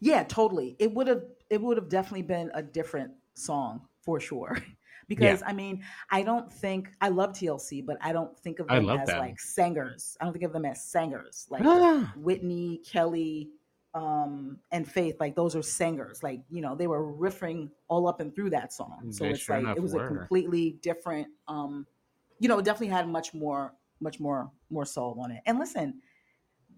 [0.02, 0.76] Yeah, totally.
[0.78, 4.58] It would have it would have definitely been a different song for sure.
[5.08, 8.90] because I mean, I don't think I love TLC, but I don't think of them
[8.90, 9.20] as them.
[9.20, 10.18] like singers.
[10.20, 11.48] I don't think of them as singers.
[11.50, 12.14] Like Ah.
[12.18, 13.50] Whitney, Kelly,
[13.94, 16.22] um, and Faith, like those are singers.
[16.22, 19.12] Like, you know, they were riffing all up and through that song.
[19.12, 20.06] So They it's sure like it was were.
[20.06, 21.88] a completely different um,
[22.40, 25.42] you know, definitely had much more, much more, more soul on it.
[25.48, 26.02] And listen,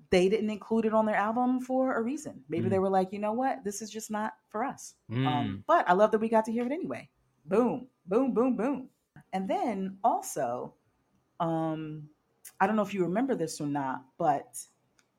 [0.10, 2.42] they didn't include it on their album for a reason.
[2.48, 2.70] Maybe Mm.
[2.70, 4.96] they were like, you know what, this is just not for us.
[5.12, 5.28] Mm.
[5.28, 7.10] Um, but I love that we got to hear it anyway.
[7.46, 8.90] Boom, boom, boom, boom.
[9.32, 10.74] And then also,
[11.40, 12.10] um,
[12.60, 14.58] I don't know if you remember this or not, but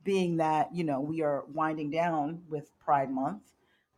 [0.02, 3.42] being that, you know, we are winding down with Pride Month,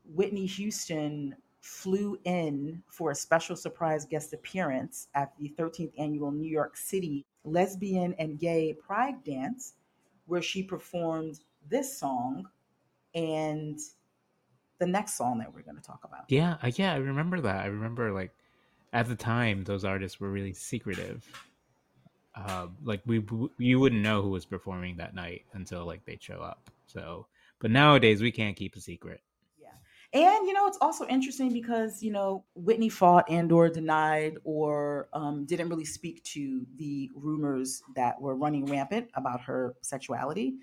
[0.04, 6.50] Whitney Houston flew in for a special surprise guest appearance at the 13th annual New
[6.50, 9.74] York City Lesbian and Gay Pride Dance,
[10.26, 12.48] where she performed this song
[13.14, 13.78] and
[14.78, 16.24] the next song that we're going to talk about.
[16.28, 17.62] Yeah, yeah, I remember that.
[17.62, 18.32] I remember like
[18.92, 21.26] at the time those artists were really secretive.
[22.34, 23.22] Um, like we,
[23.58, 26.70] you wouldn't know who was performing that night until like they'd show up.
[26.86, 27.26] So,
[27.58, 29.20] but nowadays we can't keep a secret.
[29.60, 29.68] Yeah.
[30.14, 35.08] And you know, it's also interesting because, you know, Whitney fought and or denied or
[35.12, 40.54] um, didn't really speak to the rumors that were running rampant about her sexuality.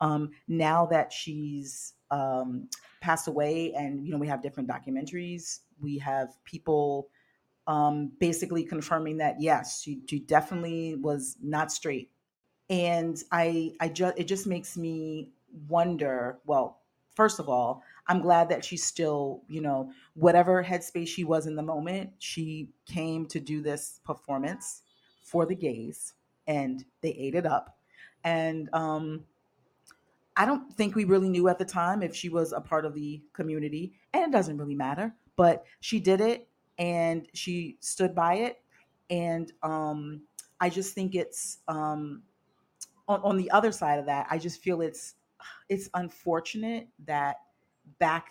[0.00, 2.68] Um, now that she's um,
[3.00, 7.08] passed away and, you know, we have different documentaries, we have people
[7.66, 12.10] um, basically confirming that, yes, she, she definitely was not straight.
[12.70, 15.30] And I, I just, it just makes me
[15.68, 16.80] wonder, well,
[17.14, 21.56] first of all, I'm glad that she's still, you know, whatever headspace she was in
[21.56, 24.82] the moment, she came to do this performance
[25.22, 26.12] for the gays
[26.46, 27.78] and they ate it up.
[28.24, 29.24] And um,
[30.36, 32.94] I don't think we really knew at the time if she was a part of
[32.94, 38.34] the community, and it doesn't really matter, but she did it and she stood by
[38.34, 38.62] it.
[39.10, 40.22] And um,
[40.60, 42.22] I just think it's um,
[43.08, 45.14] on, on the other side of that, I just feel it's
[45.68, 47.36] it's unfortunate that
[47.98, 48.28] back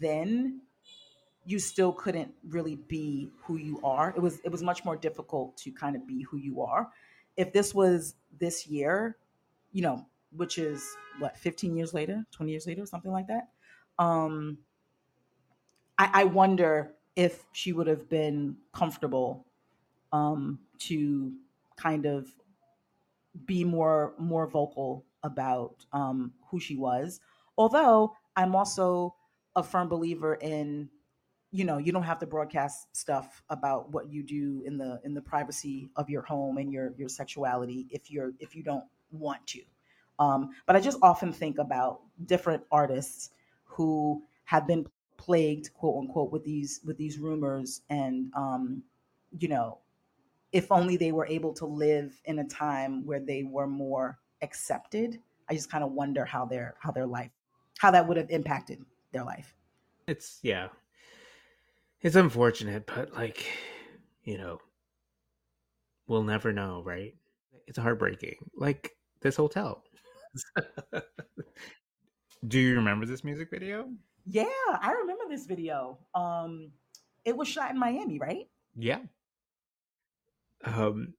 [0.00, 0.62] then
[1.44, 4.12] you still couldn't really be who you are.
[4.16, 6.90] It was it was much more difficult to kind of be who you are.
[7.36, 9.18] If this was this year,
[9.72, 13.50] you know, which is what 15 years later, 20 years later, something like that.
[13.98, 14.58] Um,
[15.98, 19.46] I, I wonder if she would have been comfortable
[20.12, 21.32] um, to
[21.76, 22.28] kind of
[23.46, 27.20] be more more vocal about um, who she was.
[27.56, 29.14] Although I'm also
[29.56, 30.88] a firm believer in
[31.54, 35.14] you know you don't have to broadcast stuff about what you do in the in
[35.14, 39.46] the privacy of your home and your your sexuality if you're if you don't want
[39.46, 39.60] to
[40.18, 43.30] um, but i just often think about different artists
[43.64, 44.84] who have been
[45.24, 48.82] plagued quote unquote with these with these rumors and um,
[49.38, 49.78] you know
[50.52, 55.18] if only they were able to live in a time where they were more accepted
[55.48, 57.30] i just kind of wonder how their how their life
[57.78, 59.54] how that would have impacted their life
[60.06, 60.68] it's yeah
[62.04, 63.46] it's unfortunate, but like,
[64.24, 64.58] you know,
[66.06, 67.14] we'll never know, right?
[67.66, 68.36] It's heartbreaking.
[68.54, 69.82] Like this hotel.
[72.46, 73.88] Do you remember this music video?
[74.26, 74.44] Yeah,
[74.80, 75.98] I remember this video.
[76.14, 76.72] Um
[77.24, 78.48] it was shot in Miami, right?
[78.76, 79.00] Yeah.
[80.64, 81.14] Um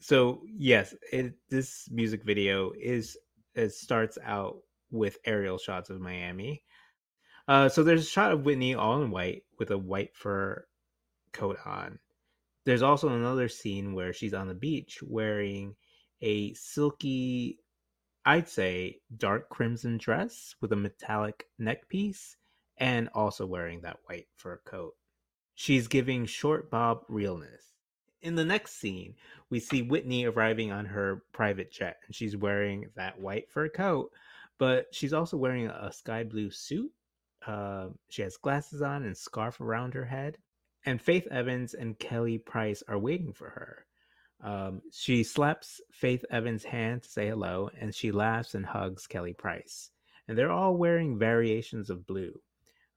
[0.00, 3.16] so yes, it this music video is
[3.54, 4.58] it starts out
[4.90, 6.62] with aerial shots of Miami
[7.48, 10.66] uh, so there's a shot of Whitney all in white with a white fur
[11.32, 11.98] coat on.
[12.64, 15.76] There's also another scene where she's on the beach wearing
[16.22, 17.60] a silky,
[18.26, 22.36] I'd say, dark crimson dress with a metallic neck piece
[22.76, 24.94] and also wearing that white fur coat.
[25.54, 27.62] She's giving short bob realness.
[28.20, 29.14] In the next scene,
[29.48, 34.10] we see Whitney arriving on her private jet and she's wearing that white fur coat,
[34.58, 36.92] but she's also wearing a sky blue suit
[37.46, 40.38] uh, she has glasses on and scarf around her head.
[40.84, 43.85] And Faith Evans and Kelly Price are waiting for her.
[44.42, 49.32] Um, she slaps Faith Evans' hand to say hello, and she laughs and hugs Kelly
[49.32, 49.90] Price.
[50.28, 52.32] And they're all wearing variations of blue.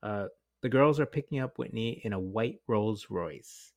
[0.03, 0.27] Uh,
[0.61, 3.73] the girls are picking up Whitney in a white Rolls Royce.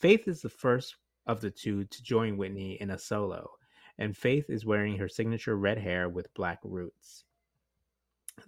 [0.00, 3.50] Faith is the first of the two to join Whitney in a solo,
[3.98, 7.24] and Faith is wearing her signature red hair with black roots.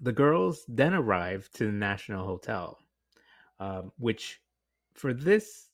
[0.01, 2.79] The girls then arrive to the National Hotel,
[3.61, 4.41] um, which
[4.95, 5.69] for this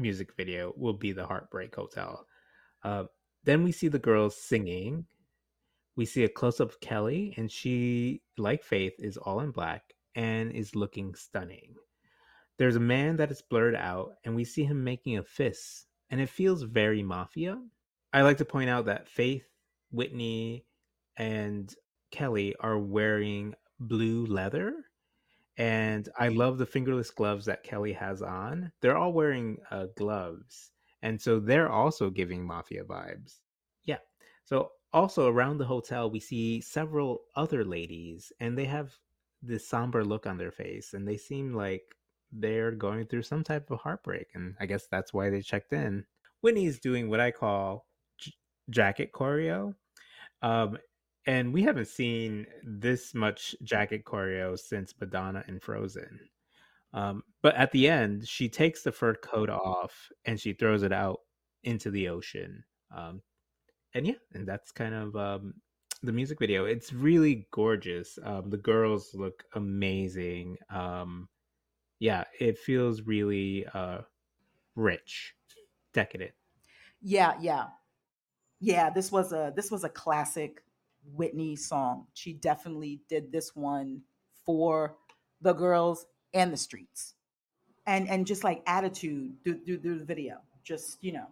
[0.00, 2.26] music video will be the Heartbreak Hotel.
[2.82, 3.04] Uh,
[3.44, 5.04] then we see the girls singing.
[5.96, 9.82] We see a close up of Kelly, and she, like Faith, is all in black
[10.14, 11.74] and is looking stunning.
[12.58, 16.20] There's a man that is blurred out, and we see him making a fist, and
[16.20, 17.58] it feels very mafia.
[18.12, 19.46] I like to point out that Faith,
[19.90, 20.66] Whitney,
[21.16, 21.74] and
[22.10, 24.74] Kelly are wearing blue leather.
[25.60, 28.72] And I love the fingerless gloves that Kelly has on.
[28.80, 30.70] They're all wearing uh, gloves.
[31.02, 33.40] And so they're also giving mafia vibes.
[33.84, 33.98] Yeah.
[34.46, 38.96] So also around the hotel, we see several other ladies, and they have
[39.42, 41.82] this somber look on their face, and they seem like
[42.32, 44.28] they're going through some type of heartbreak.
[44.32, 46.06] And I guess that's why they checked in.
[46.40, 48.32] Whitney's doing what I call j-
[48.70, 49.74] jacket choreo.
[50.40, 50.78] Um,
[51.26, 56.18] and we haven't seen this much jacket choreo since Madonna and Frozen.
[56.92, 60.92] Um, but at the end, she takes the fur coat off and she throws it
[60.92, 61.20] out
[61.62, 62.64] into the ocean.
[62.94, 63.22] Um,
[63.94, 65.54] and yeah, and that's kind of um,
[66.02, 66.64] the music video.
[66.64, 68.18] It's really gorgeous.
[68.24, 70.56] Um, the girls look amazing.
[70.70, 71.28] Um,
[71.98, 73.98] yeah, it feels really uh,
[74.74, 75.34] rich,
[75.92, 76.32] decadent.
[77.02, 77.66] Yeah, yeah,
[78.60, 78.90] yeah.
[78.90, 80.62] This was a this was a classic
[81.14, 82.06] Whitney song.
[82.14, 84.02] She definitely did this one
[84.44, 84.96] for
[85.40, 87.14] the girls and the streets.
[87.86, 90.38] And and just like attitude through, through, through the video.
[90.62, 91.26] Just, you know,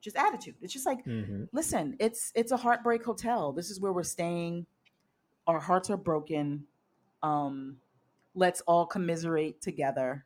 [0.00, 0.54] just attitude.
[0.62, 1.44] It's just like, mm-hmm.
[1.52, 3.52] listen, it's it's a heartbreak hotel.
[3.52, 4.66] This is where we're staying.
[5.46, 6.64] Our hearts are broken.
[7.22, 7.78] Um,
[8.34, 10.24] let's all commiserate together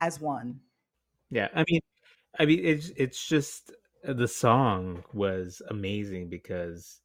[0.00, 0.60] as one.
[1.30, 1.80] Yeah, I mean,
[2.38, 3.72] I mean, it's it's just
[4.04, 7.00] the song was amazing because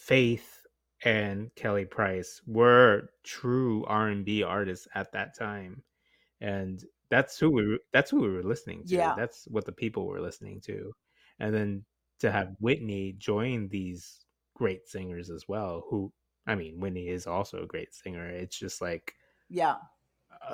[0.00, 0.66] Faith
[1.04, 5.82] and Kelly Price were true R&B artists at that time.
[6.40, 8.94] And that's who we that's who we were listening to.
[8.94, 9.14] Yeah.
[9.16, 10.92] That's what the people were listening to.
[11.38, 11.84] And then
[12.20, 14.24] to have Whitney join these
[14.54, 16.12] great singers as well, who
[16.46, 18.26] I mean, Whitney is also a great singer.
[18.26, 19.14] It's just like
[19.50, 19.76] yeah,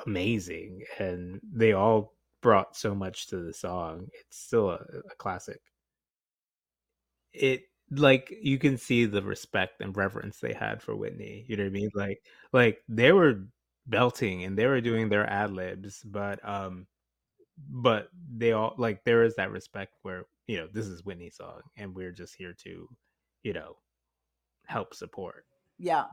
[0.05, 4.07] amazing and they all brought so much to the song.
[4.19, 5.61] It's still a, a classic.
[7.31, 11.45] It like you can see the respect and reverence they had for Whitney.
[11.47, 11.89] You know what I mean?
[11.95, 12.23] Like
[12.53, 13.45] like they were
[13.87, 16.87] belting and they were doing their ad libs, but um
[17.69, 21.61] but they all like there is that respect where, you know, this is Whitney's song
[21.77, 22.89] and we're just here to,
[23.43, 23.77] you know,
[24.65, 25.45] help support.
[25.79, 26.05] Yeah.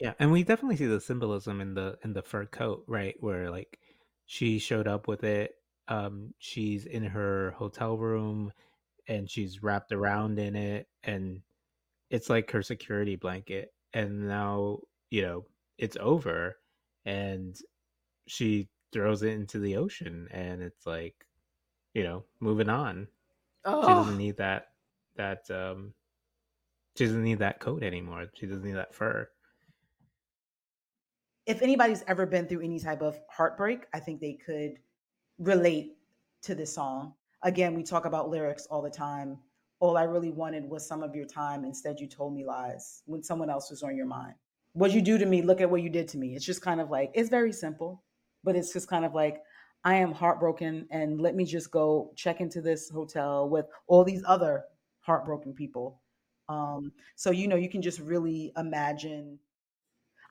[0.00, 3.14] Yeah, and we definitely see the symbolism in the in the fur coat, right?
[3.20, 3.78] Where like
[4.26, 5.54] she showed up with it.
[5.88, 8.52] Um she's in her hotel room
[9.08, 11.40] and she's wrapped around in it and
[12.10, 14.78] it's like her security blanket and now
[15.10, 15.44] you know
[15.78, 16.56] it's over
[17.04, 17.58] and
[18.26, 21.14] she throws it into the ocean and it's like
[21.94, 23.08] you know moving on.
[23.64, 23.82] Oh.
[23.82, 24.68] she doesn't need that
[25.16, 25.92] that um
[26.96, 28.26] she doesn't need that coat anymore.
[28.34, 29.28] She doesn't need that fur.
[31.46, 34.78] If anybody's ever been through any type of heartbreak i think they could
[35.38, 35.96] relate
[36.42, 37.14] to this song
[37.44, 39.38] again we talk about lyrics all the time
[39.80, 43.22] all i really wanted was some of your time instead you told me lies when
[43.22, 44.34] someone else was on your mind
[44.72, 46.80] what you do to me look at what you did to me it's just kind
[46.80, 48.02] of like it's very simple
[48.42, 49.42] but it's just kind of like
[49.84, 54.22] I am heartbroken and let me just go check into this hotel with all these
[54.26, 54.64] other
[55.00, 56.00] heartbroken people.
[56.48, 59.38] Um, so you know, you can just really imagine.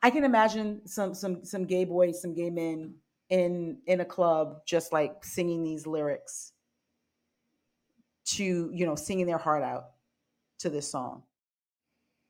[0.02, 2.96] I can imagine some some some gay boys, some gay men
[3.30, 6.53] in in a club, just like singing these lyrics
[8.38, 9.92] to you know singing their heart out
[10.60, 11.24] to this song.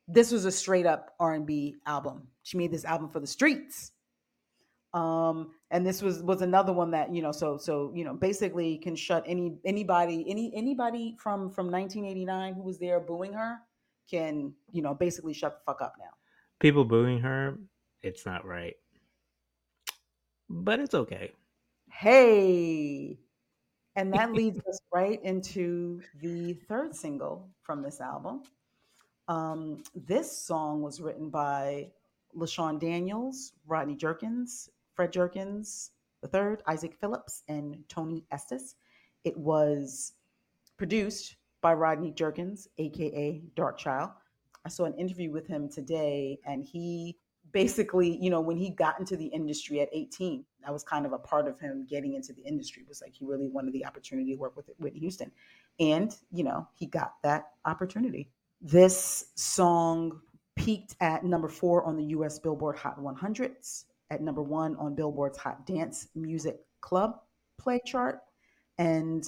[0.08, 2.28] This was a straight up R and B album.
[2.44, 3.92] She made this album for the streets.
[4.94, 8.78] Um, and this was was another one that you know so so you know basically
[8.78, 13.58] can shut any anybody any anybody from from 1989 who was there booing her
[14.08, 16.12] can you know basically shut the fuck up now
[16.60, 17.58] people booing her
[18.04, 18.76] it's not right
[20.48, 21.32] but it's okay
[21.92, 23.18] hey
[23.96, 28.42] and that leads us right into the third single from this album
[29.28, 31.90] um, this song was written by
[32.38, 35.92] LaShawn Daniels, Rodney Jerkins, Fred Jerkins
[36.34, 38.76] III, Isaac Phillips, and Toni Estes.
[39.24, 40.14] It was
[40.78, 44.12] produced by Rodney Jerkins, aka Darkchild.
[44.66, 47.18] I saw an interview with him today, and he
[47.52, 51.14] basically, you know, when he got into the industry at 18, that was kind of
[51.14, 52.84] a part of him getting into the industry.
[52.88, 55.32] Was like he really wanted the opportunity to work with Whitney Houston.
[55.80, 58.30] And, you know, he got that opportunity.
[58.62, 60.22] This song
[60.56, 65.38] peaked at number four on the US Billboard Hot 100s at number one on Billboard's
[65.40, 67.20] Hot Dance Music Club
[67.60, 68.20] Play chart,
[68.78, 69.26] and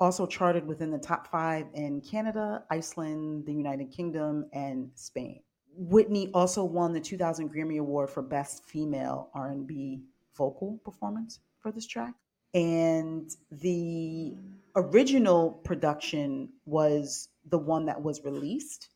[0.00, 5.40] also charted within the top five in Canada, Iceland, the United Kingdom, and Spain.
[5.76, 10.02] Whitney also won the 2000 Grammy Award for Best Female R&B
[10.36, 12.14] Vocal Performance for this track.
[12.54, 14.34] And the
[14.76, 18.88] original production was the one that was released,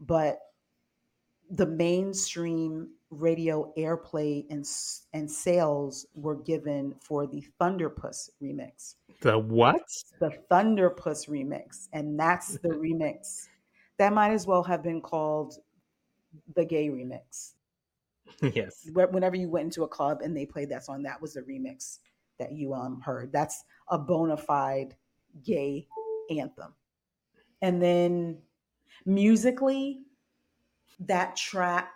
[0.00, 0.38] but
[1.50, 4.66] the mainstream radio airplay and
[5.14, 8.96] and sales were given for the Thunderpuss remix.
[9.22, 9.80] The what?
[10.20, 13.48] The Thunderpuss remix, and that's the remix
[13.98, 15.54] that might as well have been called
[16.54, 17.54] the gay remix.
[18.54, 18.88] Yes.
[18.92, 21.98] Whenever you went into a club and they played that song, that was the remix
[22.38, 23.32] that you um heard.
[23.32, 24.94] That's a bona fide
[25.44, 25.86] gay
[26.30, 26.74] anthem.
[27.62, 28.38] And then
[29.04, 30.02] musically,
[31.00, 31.90] that track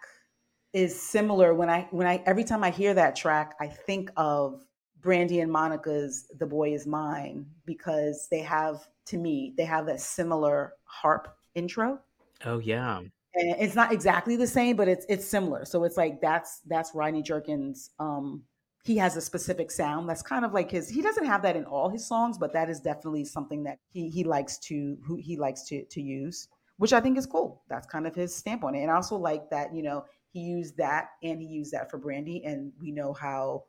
[0.72, 4.64] is similar when I when I every time I hear that track, I think of
[5.00, 10.00] Brandy and Monica's The Boy Is Mine because they have to me, they have that
[10.00, 12.00] similar harp intro.
[12.44, 13.00] Oh yeah.
[13.34, 15.64] And it's not exactly the same, but it's it's similar.
[15.64, 18.42] So it's like that's that's Rodney Jerkins um
[18.84, 21.64] he has a specific sound that's kind of like his he doesn't have that in
[21.66, 25.36] all his songs but that is definitely something that he he likes to who he
[25.36, 28.74] likes to to use which i think is cool that's kind of his stamp on
[28.74, 31.90] it and i also like that you know he used that and he used that
[31.90, 33.64] for Brandy, and we know how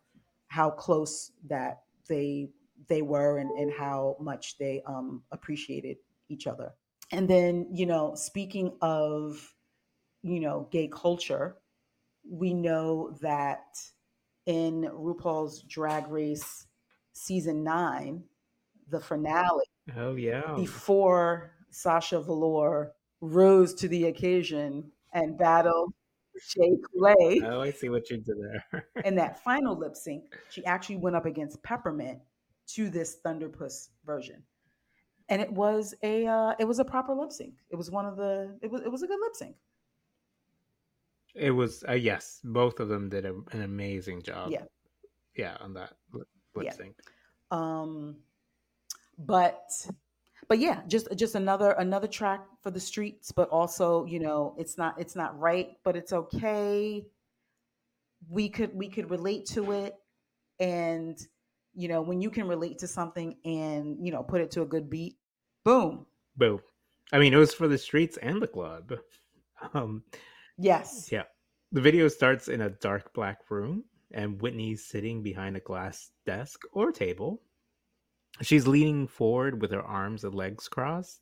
[0.47, 2.49] how close that they
[2.87, 5.97] they were and, and how much they um, appreciated
[6.29, 6.71] each other.
[7.11, 9.52] And then, you know, speaking of,
[10.23, 11.57] you know, gay culture,
[12.29, 13.79] we know that
[14.45, 16.67] in RuPaul's Drag Race
[17.13, 18.23] season nine,
[18.89, 19.65] the finale.
[19.95, 20.55] Oh yeah.
[20.55, 25.93] Before Sasha Velour rose to the occasion and battled
[26.39, 27.41] Shea Coulee.
[27.45, 28.87] Oh, I see what you did there.
[29.05, 32.19] in that final lip sync, she actually went up against Peppermint
[32.67, 34.41] to this Thunderpuss version,
[35.29, 37.55] and it was a uh, it was a proper lip sync.
[37.69, 39.55] It was one of the it was it was a good lip sync.
[41.35, 44.51] It was uh, yes, both of them did a, an amazing job.
[44.51, 44.63] Yeah,
[45.35, 46.27] yeah, on that lip,
[46.61, 46.73] yeah.
[46.73, 46.95] sync.
[47.51, 48.17] Um,
[49.17, 49.71] but
[50.47, 54.77] but yeah, just just another another track for the streets, but also, you know, it's
[54.77, 57.05] not it's not right, but it's okay.
[58.29, 59.95] We could we could relate to it
[60.59, 61.17] and
[61.75, 64.65] you know, when you can relate to something and, you know, put it to a
[64.65, 65.17] good beat,
[65.63, 66.05] boom.
[66.37, 66.61] Boom.
[67.11, 68.93] I mean, it was for the streets and the club.
[69.73, 70.03] Um
[70.57, 71.09] Yes.
[71.11, 71.23] Yeah.
[71.71, 76.61] The video starts in a dark black room and Whitney's sitting behind a glass desk
[76.71, 77.41] or table
[78.41, 81.21] she's leaning forward with her arms and legs crossed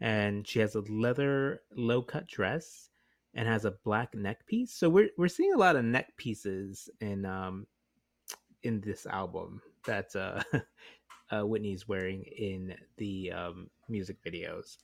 [0.00, 2.90] and she has a leather low cut dress
[3.34, 4.74] and has a black neck piece.
[4.74, 7.66] So we're we're seeing a lot of neck pieces in um
[8.62, 10.42] in this album that uh,
[11.30, 14.76] uh Whitney's wearing in the um music videos.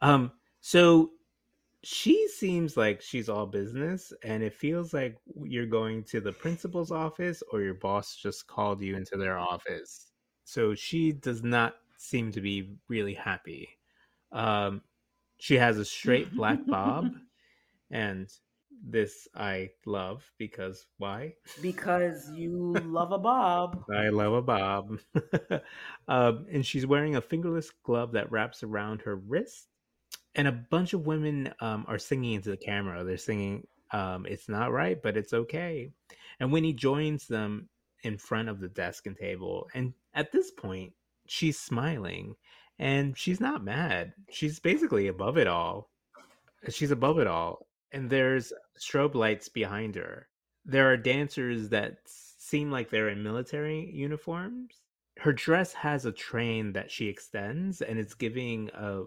[0.00, 1.10] Um so
[1.86, 6.90] she seems like she's all business and it feels like you're going to the principal's
[6.90, 10.10] office or your boss just called you into their office.
[10.42, 13.68] So she does not seem to be really happy.
[14.32, 14.82] Um
[15.38, 17.06] she has a straight black bob
[17.92, 18.28] and
[18.84, 21.34] this I love because why?
[21.62, 23.84] Because you love a bob.
[23.94, 24.98] I love a bob.
[26.08, 29.68] um, and she's wearing a fingerless glove that wraps around her wrist.
[30.36, 33.02] And a bunch of women um, are singing into the camera.
[33.04, 35.90] They're singing, um, It's not right, but it's okay.
[36.38, 37.68] And Whitney joins them
[38.02, 39.66] in front of the desk and table.
[39.74, 40.92] And at this point,
[41.26, 42.36] she's smiling
[42.78, 44.12] and she's not mad.
[44.30, 45.90] She's basically above it all.
[46.68, 50.28] She's above it all and there's strobe lights behind her.
[50.64, 54.74] There are dancers that seem like they're in military uniforms.
[55.18, 59.04] Her dress has a train that she extends, and it's giving a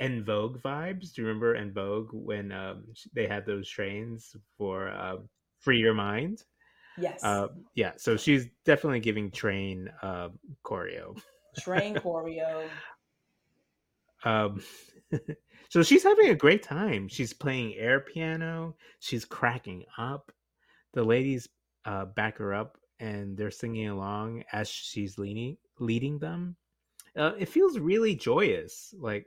[0.00, 1.12] En Vogue vibes.
[1.12, 5.16] Do you remember En Vogue when um, they had those trains for uh,
[5.60, 6.42] Free Your Mind?
[6.96, 7.22] Yes.
[7.22, 10.28] Uh, yeah, so she's definitely giving train uh,
[10.64, 11.20] choreo.
[11.58, 12.68] Train choreo.
[14.24, 14.62] Um,
[15.68, 17.08] so she's having a great time.
[17.08, 18.76] She's playing air piano.
[19.00, 20.32] She's cracking up.
[20.92, 21.48] The ladies
[21.84, 26.56] uh, back her up, and they're singing along as she's leading leading them.
[27.16, 28.94] Uh, it feels really joyous.
[28.98, 29.26] Like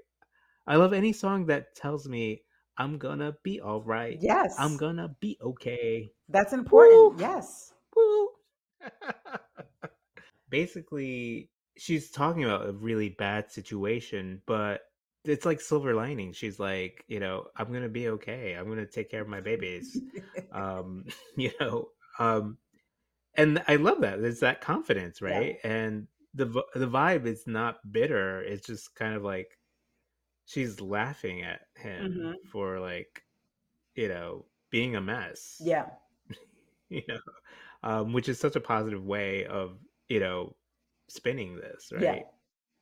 [0.68, 2.42] I love any song that tells me
[2.78, 4.18] I'm gonna be all right.
[4.22, 4.56] Yes.
[4.60, 6.12] I'm gonna be okay.
[6.30, 7.14] That's important.
[7.14, 7.16] Woo!
[7.20, 7.74] Yes.
[7.96, 8.30] Woo.
[10.50, 14.82] Basically, she's talking about a really bad situation, but
[15.24, 16.34] it's like silver lining.
[16.34, 18.54] She's like, you know, I'm gonna be okay.
[18.54, 20.00] I'm gonna take care of my babies.
[20.52, 21.06] um,
[21.36, 21.90] you know,
[22.20, 22.58] um,
[23.36, 24.22] and I love that.
[24.22, 25.58] There's that confidence, right?
[25.64, 25.72] Yeah.
[25.72, 26.46] And the
[26.76, 28.42] the vibe is not bitter.
[28.44, 29.57] It's just kind of like
[30.48, 32.32] she's laughing at him mm-hmm.
[32.52, 33.22] for like,
[33.94, 35.62] you know, being a mess.
[35.64, 35.86] Yeah.
[36.90, 37.20] you know,
[37.84, 39.78] um, which is such a positive way of
[40.10, 40.56] you know
[41.08, 42.02] spinning this, right?
[42.02, 42.20] Yeah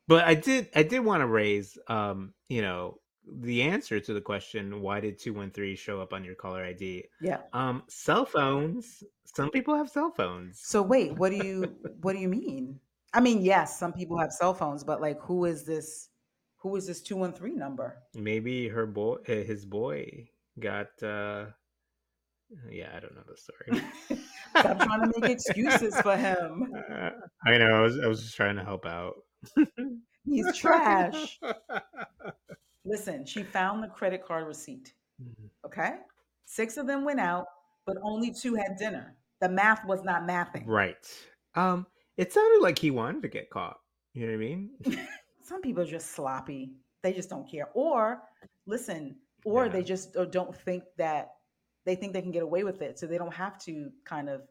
[0.07, 4.21] but I did I did want to raise um, you know, the answer to the
[4.21, 7.05] question why did 213 show up on your caller ID?
[7.21, 7.39] Yeah.
[7.53, 9.03] Um cell phones.
[9.23, 10.59] Some people have cell phones.
[10.63, 12.79] So wait, what do you what do you mean?
[13.13, 16.09] I mean, yes, some people have cell phones, but like who is this
[16.65, 17.99] who is this 213 number?
[18.15, 20.27] Maybe her boy eh, his boy
[20.59, 21.45] got uh
[22.71, 23.83] yeah, I don't know the story.
[24.57, 26.73] Stop trying to make excuses for him.
[26.91, 27.09] Uh,
[27.45, 27.71] I know.
[27.71, 29.15] I was, I was just trying to help out.
[30.25, 31.39] He's trash.
[32.85, 34.93] Listen, she found the credit card receipt.
[35.21, 35.47] Mm-hmm.
[35.65, 35.95] Okay.
[36.45, 37.45] Six of them went out,
[37.85, 39.15] but only two had dinner.
[39.41, 40.63] The math was not mathing.
[40.65, 40.95] Right.
[41.55, 43.77] Um, it sounded like he wanted to get caught.
[44.13, 44.69] You know what I mean?
[45.45, 46.73] Some people are just sloppy.
[47.01, 47.69] They just don't care.
[47.73, 48.21] Or
[48.65, 49.15] listen,
[49.45, 49.71] or yeah.
[49.71, 51.31] they just uh, don't think that
[51.85, 52.97] they think they can get away with it.
[52.97, 54.41] So they don't have to kind of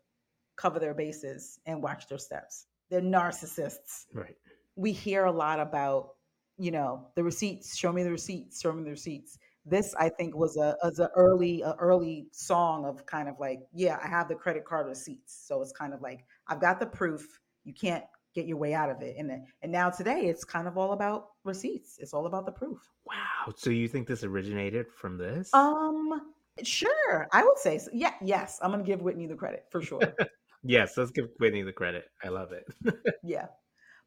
[0.56, 2.66] cover their bases and watch their steps.
[2.90, 4.06] They're narcissists.
[4.12, 4.36] Right
[4.76, 6.10] we hear a lot about,
[6.58, 7.76] you know, the receipts.
[7.76, 8.60] Show me the receipts.
[8.60, 9.38] Show me the receipts.
[9.66, 13.60] This, I think, was a was an early a early song of kind of like,
[13.72, 15.44] yeah, I have the credit card receipts.
[15.46, 17.40] So it's kind of like I've got the proof.
[17.64, 19.16] You can't get your way out of it.
[19.18, 19.30] And
[19.62, 21.98] and now today, it's kind of all about receipts.
[21.98, 22.78] It's all about the proof.
[23.06, 23.52] Wow.
[23.56, 25.52] So you think this originated from this?
[25.54, 26.32] Um,
[26.62, 27.28] sure.
[27.32, 27.90] I would say so.
[27.92, 28.14] Yeah.
[28.22, 30.00] Yes, I'm gonna give Whitney the credit for sure.
[30.62, 32.06] yes, let's give Whitney the credit.
[32.22, 32.64] I love it.
[33.22, 33.46] yeah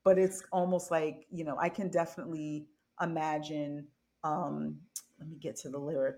[0.07, 2.65] but it's almost like you know i can definitely
[3.01, 3.85] imagine
[4.23, 4.77] um
[5.19, 6.15] let me get to the lyric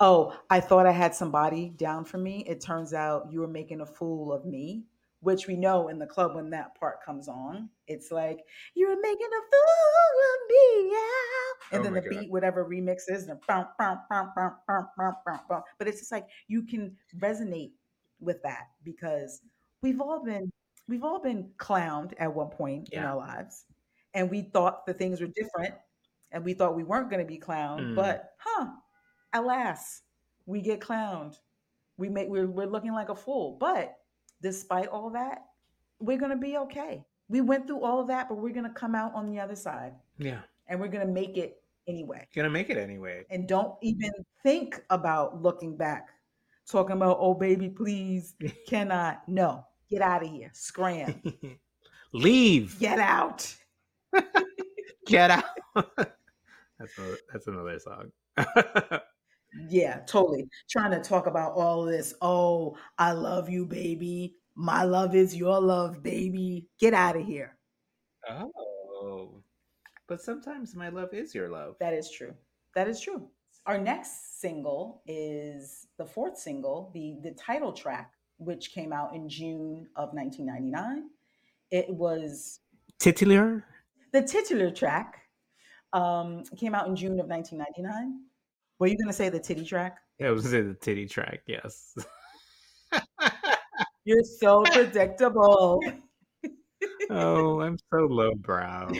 [0.00, 3.82] oh i thought i had somebody down for me it turns out you were making
[3.82, 4.82] a fool of me
[5.26, 8.44] which we know in the club when that part comes on it's like
[8.76, 11.72] you were making a fool of me yeah.
[11.72, 12.10] and oh then the God.
[12.10, 17.72] beat whatever remix is and bum, bum, bum, but it's just like you can resonate
[18.20, 19.40] with that because
[19.82, 20.48] we've all been
[20.86, 23.00] we've all been clowned at one point yeah.
[23.00, 23.64] in our lives
[24.14, 25.74] and we thought the things were different
[26.30, 27.94] and we thought we weren't going to be clowned mm.
[27.96, 28.68] but huh
[29.32, 30.02] alas
[30.46, 31.34] we get clowned
[31.98, 33.96] we make we're, we're looking like a fool but
[34.42, 35.44] despite all that
[36.00, 38.70] we're going to be okay we went through all of that but we're going to
[38.70, 42.50] come out on the other side yeah and we're going to make it anyway gonna
[42.50, 44.10] make it anyway and don't even
[44.42, 46.08] think about looking back
[46.68, 48.34] talking about oh baby please
[48.66, 50.50] cannot no Get out of here.
[50.52, 51.22] Scram.
[52.12, 52.78] Leave.
[52.78, 53.54] Get out.
[55.06, 55.44] Get out.
[55.74, 59.02] that's another, that's another song.
[59.68, 60.48] Yeah, totally.
[60.70, 62.14] Trying to talk about all this.
[62.20, 64.36] Oh, I love you, baby.
[64.54, 66.66] My love is your love, baby.
[66.78, 67.56] Get out of here.
[68.28, 69.42] Oh.
[70.08, 71.76] But sometimes my love is your love.
[71.80, 72.34] That is true.
[72.74, 73.28] That is true.
[73.66, 79.28] Our next single is the fourth single, the the title track, which came out in
[79.28, 81.10] June of 1999.
[81.72, 82.60] It was
[82.98, 83.64] Titular?
[84.12, 85.22] the titular track.
[85.92, 88.20] Um, came out in June of 1999.
[88.78, 89.98] Were you going to say the titty track?
[90.18, 91.94] Yeah, I was gonna say the titty track, yes.
[94.04, 95.82] You're so predictable.
[97.10, 98.92] oh, I'm so lowbrow.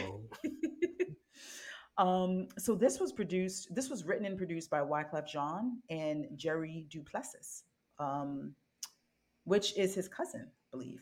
[1.97, 6.85] um, so this was produced, this was written and produced by Wyclef Jean and Jerry
[6.89, 7.63] Duplessis,
[7.99, 8.53] um,
[9.45, 11.01] which is his cousin, I believe.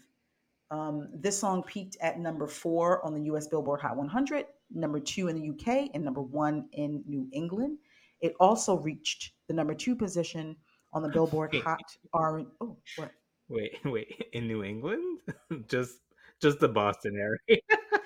[0.72, 5.28] Um, this song peaked at number four on the US Billboard Hot 100, number two
[5.28, 7.80] in the UK, and number one in New England.
[8.22, 10.56] It also reached the number two position
[10.94, 11.64] on the Billboard Wait.
[11.64, 11.80] Hot
[12.14, 12.44] R.
[12.62, 13.12] Oh, what?
[13.50, 15.20] Wait, wait, in New England?
[15.68, 16.00] just
[16.42, 17.62] just the Boston area.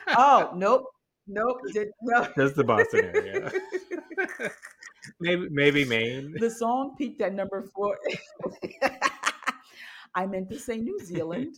[0.10, 0.86] Oh, nope,
[1.28, 2.28] nope, did no.
[2.38, 3.52] Just the Boston area.
[5.20, 6.36] maybe maybe Maine.
[6.40, 7.98] the song peaked at number four.
[10.16, 11.58] I meant to say New Zealand.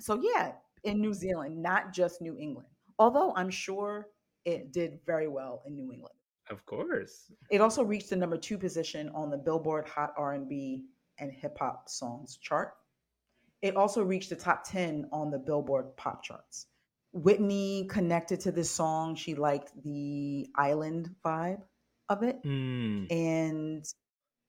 [0.00, 0.52] So yeah,
[0.84, 2.68] in New Zealand, not just New England.
[2.98, 4.08] Although I'm sure
[4.44, 6.17] it did very well in New England.
[6.50, 7.30] Of course.
[7.50, 10.84] It also reached the number two position on the Billboard Hot R&B
[11.18, 12.74] and Hip Hop Songs chart.
[13.60, 16.66] It also reached the top 10 on the Billboard Pop charts.
[17.12, 19.14] Whitney connected to this song.
[19.14, 21.62] She liked the island vibe
[22.08, 22.42] of it.
[22.44, 23.10] Mm.
[23.10, 23.84] And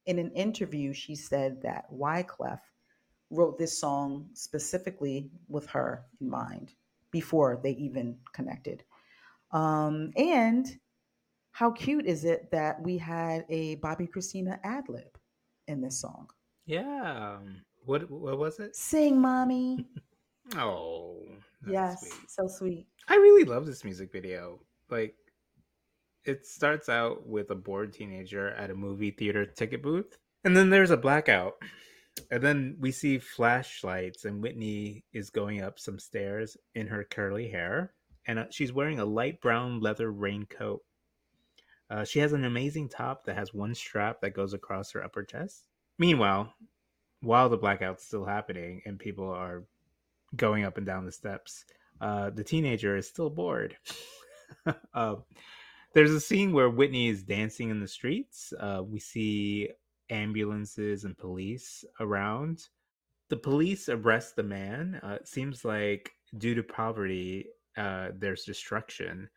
[0.05, 2.59] in an interview, she said that Wyclef
[3.31, 6.73] wrote this song specifically with her in mind
[7.11, 8.83] before they even connected.
[9.51, 10.67] Um, and
[11.51, 15.17] how cute is it that we had a Bobbi Kristina ad lib
[15.67, 16.27] in this song?
[16.65, 17.37] Yeah.
[17.85, 18.75] What what was it?
[18.75, 19.85] Sing, mommy.
[20.57, 21.21] Oh.
[21.67, 22.31] yes, sweet.
[22.31, 22.87] so sweet.
[23.07, 24.59] I really love this music video.
[24.89, 25.13] Like
[26.25, 30.71] it starts out with a bored teenager at a movie theater ticket booth, and then
[30.71, 31.53] there's a blackout.
[32.31, 37.47] And then we see flashlights, and Whitney is going up some stairs in her curly
[37.49, 37.93] hair,
[38.27, 40.81] and uh, she's wearing a light brown leather raincoat.
[41.89, 45.23] Uh, she has an amazing top that has one strap that goes across her upper
[45.23, 45.65] chest.
[45.97, 46.53] Meanwhile,
[47.21, 49.63] while the blackout's still happening and people are
[50.35, 51.65] going up and down the steps,
[51.99, 53.75] uh, the teenager is still bored.
[54.93, 55.15] uh,
[55.93, 58.53] there's a scene where Whitney is dancing in the streets.
[58.59, 59.69] Uh, we see
[60.09, 62.67] ambulances and police around.
[63.29, 64.99] The police arrest the man.
[65.03, 69.29] Uh, it seems like due to poverty, uh, there's destruction.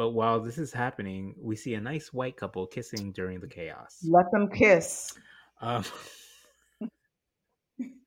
[0.00, 3.98] But while this is happening, we see a nice white couple kissing during the chaos.
[4.02, 5.12] Let them kiss.
[5.60, 5.84] Um,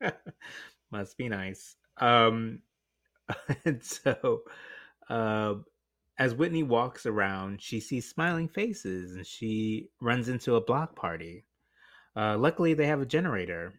[0.92, 1.76] must be nice.
[2.00, 2.62] Um,
[3.66, 4.42] and so,
[5.08, 5.54] uh,
[6.18, 11.46] as Whitney walks around, she sees smiling faces and she runs into a block party.
[12.16, 13.72] Uh, luckily, they have a generator.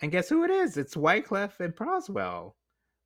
[0.00, 0.76] And guess who it is?
[0.76, 2.52] It's Wyclef and Proswell.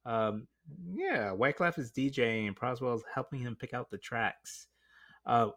[0.04, 0.48] Um,
[0.92, 4.66] yeah, Wyclef is DJing and Proswell is helping him pick out the tracks.
[5.26, 5.48] Uh,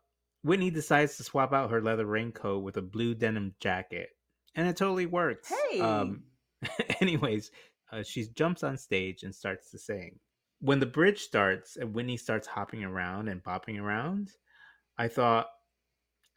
[0.43, 4.09] Whitney decides to swap out her leather raincoat with a blue denim jacket,
[4.55, 5.51] and it totally works.
[5.72, 5.80] Hey!
[5.80, 6.24] Um,
[7.01, 7.51] anyways,
[7.91, 10.20] uh, she jumps on stage and starts to sing.
[10.59, 14.32] When the bridge starts and Whitney starts hopping around and bopping around,
[14.97, 15.47] I thought,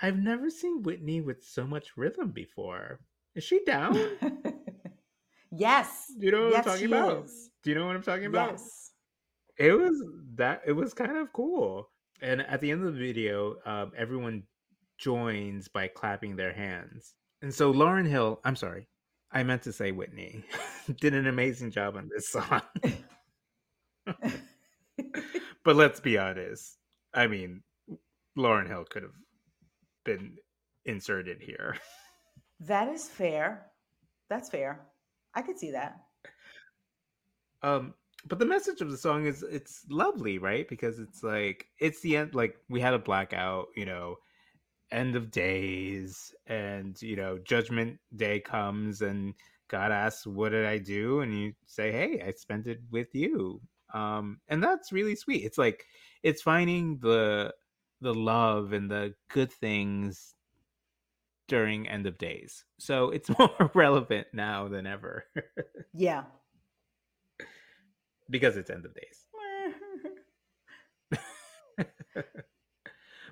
[0.01, 3.01] I've never seen Whitney with so much rhythm before.
[3.35, 3.97] Is she down?
[5.57, 6.13] yes.
[6.19, 7.25] Do you know what yes, I'm talking about?
[7.25, 7.51] is.
[7.63, 8.53] Do you know what I'm talking about?
[8.53, 8.93] Yes.
[9.59, 10.03] It was
[10.35, 11.89] that it was kind of cool.
[12.23, 14.43] And at the end of the video, um, everyone
[14.99, 17.15] joins by clapping their hands.
[17.43, 18.89] And so Lauryn Hill, I'm sorry,
[19.31, 20.45] I meant to say Whitney,
[21.01, 22.63] did an amazing job on this song.
[25.65, 26.79] but let's be honest.
[27.13, 27.63] I mean,
[28.39, 29.13] Lauryn Hill could have
[30.05, 30.37] been
[30.85, 31.77] inserted here.
[32.61, 33.67] that is fair.
[34.29, 34.81] That's fair.
[35.37, 36.01] I could see that.
[37.63, 37.95] Um,
[38.27, 40.69] but the message of the song is it's lovely, right?
[40.69, 42.35] Because it's like it's the end.
[42.35, 44.17] Like we had a blackout, you know,
[44.91, 49.35] end of days, and you know, Judgment Day comes, and
[49.69, 53.61] God asks, "What did I do?" And you say, "Hey, I spent it with you."
[53.95, 55.45] Um, and that's really sweet.
[55.45, 55.85] It's like
[56.23, 57.55] it's finding the
[58.01, 60.36] the love and the good things
[61.49, 62.65] during end of days.
[62.79, 65.25] So it's more relevant now than ever
[65.95, 66.25] Yeah.
[68.31, 69.27] because it's end of days.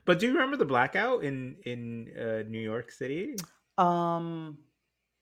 [0.04, 3.36] but do you remember the blackout in in uh, New York City?
[3.78, 4.58] Um,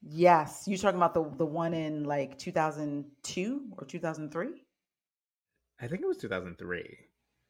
[0.03, 4.49] yes, you talking about the the one in like 2002 or 2003?
[5.81, 6.99] I think it was 2003.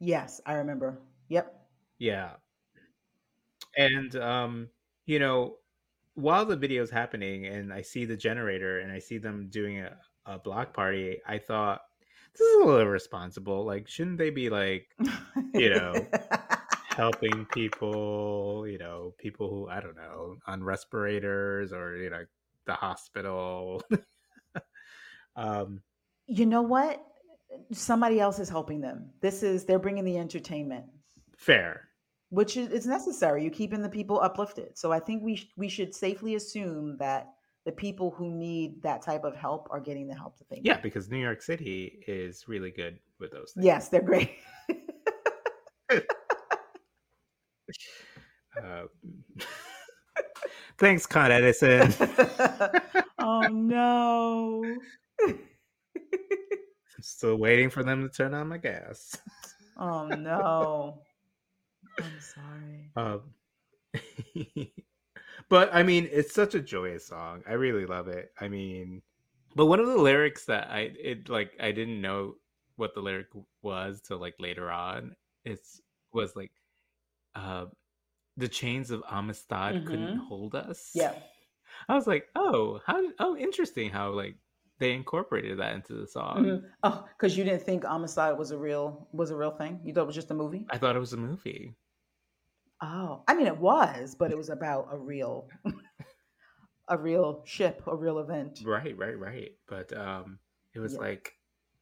[0.01, 0.99] Yes, I remember.
[1.29, 1.55] Yep.
[1.99, 2.33] Yeah.
[3.77, 4.69] And um,
[5.07, 5.57] you know,
[6.15, 9.81] while the video is happening and I see the generator and I see them doing
[9.81, 9.97] a,
[10.27, 11.81] a block party, I thought
[12.33, 13.65] this is a little irresponsible.
[13.65, 14.89] Like, shouldn't they be like,
[15.55, 16.07] you know,
[16.89, 22.25] helping people, you know, people who I don't know, on respirators or you know,
[22.67, 23.83] the hospital.
[25.37, 25.81] um,
[26.27, 27.05] you know what?
[27.73, 29.11] Somebody else is helping them.
[29.21, 30.87] This is they're bringing the entertainment,
[31.37, 31.89] fair.
[32.33, 33.43] Which is it's necessary.
[33.43, 34.79] You're keeping the people uplifted.
[34.79, 37.29] So I think we sh- we should safely assume that
[37.67, 40.67] the people who need that type of help are getting the help that they need.
[40.67, 43.67] Yeah, because New York City is really good with those things.
[43.67, 44.31] Yes, they're great.
[48.63, 48.83] Uh,
[50.79, 51.91] thanks, Con Edison.
[53.19, 54.77] oh no.
[57.01, 59.17] Still waiting for them to turn on my gas.
[59.79, 61.03] Oh no.
[62.01, 62.93] I'm sorry.
[62.97, 63.23] Um,
[65.49, 67.43] but I mean, it's such a joyous song.
[67.49, 68.33] I really love it.
[68.41, 69.03] I mean,
[69.55, 72.35] but one of the lyrics that I it like I didn't know
[72.77, 73.29] what the lyric
[73.63, 75.15] was till like later on.
[75.45, 75.81] It's
[76.13, 76.53] was like,
[77.35, 77.67] uh,
[78.37, 80.27] the chains of Amistad couldn't Mhm.
[80.27, 80.93] hold us.
[80.95, 81.15] Yeah.
[81.89, 84.37] I was like, oh, how oh interesting how like
[84.79, 86.45] they incorporated that into the song.
[86.45, 86.65] Mhm.
[86.83, 89.81] Oh, because you didn't think Amistad was a real was a real thing?
[89.85, 90.67] You thought it was just a movie?
[90.71, 91.75] I thought it was a movie.
[92.83, 95.49] Oh, I mean it was, but it was about a real
[96.89, 98.61] a real ship, a real event.
[98.65, 99.53] Right, right, right.
[99.69, 100.39] But um
[100.75, 101.01] it was Yeah.
[101.01, 101.35] like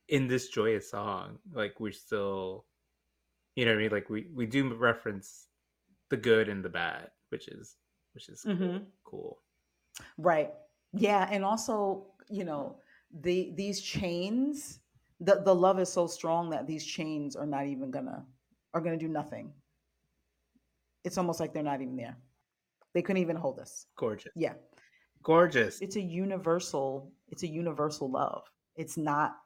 [0.08, 2.66] in this joyous song, like we're still
[3.56, 3.90] you know what I mean?
[3.92, 5.48] Like we we do reference
[6.10, 7.76] the good and the bad, which is
[8.14, 8.78] which is cool.
[8.78, 8.86] Mhm.
[9.04, 9.42] cool.
[10.18, 10.52] Right.
[10.92, 12.76] Yeah, and also, you know,
[13.12, 14.80] the these chains,
[15.20, 18.26] the the love is so strong that these chains are not even gonna
[18.74, 19.52] are gonna do nothing.
[21.04, 22.16] It's almost like they're not even there.
[22.92, 23.86] They couldn't even hold us.
[23.96, 24.32] Gorgeous.
[24.34, 24.54] Yeah.
[25.22, 25.80] Gorgeous.
[25.80, 28.42] It's a universal, it's a universal love.
[28.76, 29.36] It's not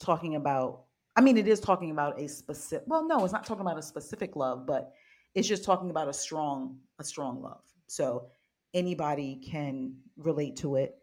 [0.00, 0.84] talking about
[1.16, 3.82] I mean, it is talking about a specific well, no, it's not talking about a
[3.82, 4.92] specific love, but
[5.34, 7.62] it's just talking about a strong, a strong love.
[7.86, 8.26] So
[8.72, 10.96] anybody can relate to it.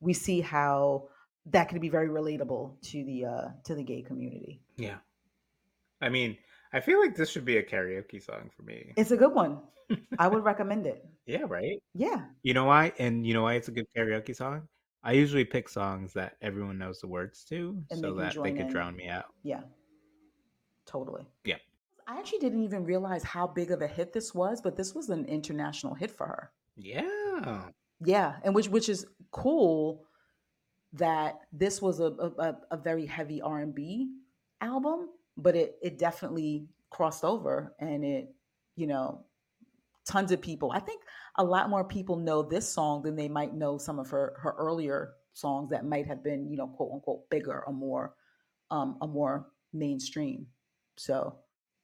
[0.00, 1.08] We see how
[1.46, 4.60] that can be very relatable to the uh to the gay community.
[4.76, 4.96] Yeah.
[6.00, 6.36] I mean,
[6.72, 8.92] I feel like this should be a karaoke song for me.
[8.96, 9.58] It's a good one.
[10.18, 11.04] I would recommend it.
[11.26, 11.82] Yeah, right?
[11.94, 12.22] Yeah.
[12.42, 12.92] You know why?
[12.98, 14.68] And you know why it's a good karaoke song?
[15.02, 18.66] I usually pick songs that everyone knows the words to And so that they could
[18.66, 18.68] in.
[18.68, 19.26] drown me out.
[19.42, 19.62] Yeah.
[20.86, 21.26] Totally.
[21.44, 21.56] Yeah.
[22.06, 25.08] I actually didn't even realize how big of a hit this was, but this was
[25.10, 26.52] an international hit for her.
[26.76, 27.68] Yeah.
[28.04, 30.04] Yeah, and which which is cool
[30.94, 34.10] that this was a a, a- a very heavy R and B
[34.60, 35.08] album,
[35.42, 38.34] but it it definitely crossed over and it
[38.76, 39.24] you know
[40.06, 40.72] tons of people.
[40.72, 41.02] I think
[41.36, 44.54] a lot more people know this song than they might know some of her her
[44.58, 48.14] earlier songs that might have been you know quote unquote bigger or more
[48.70, 50.46] um a more mainstream.
[50.96, 51.36] So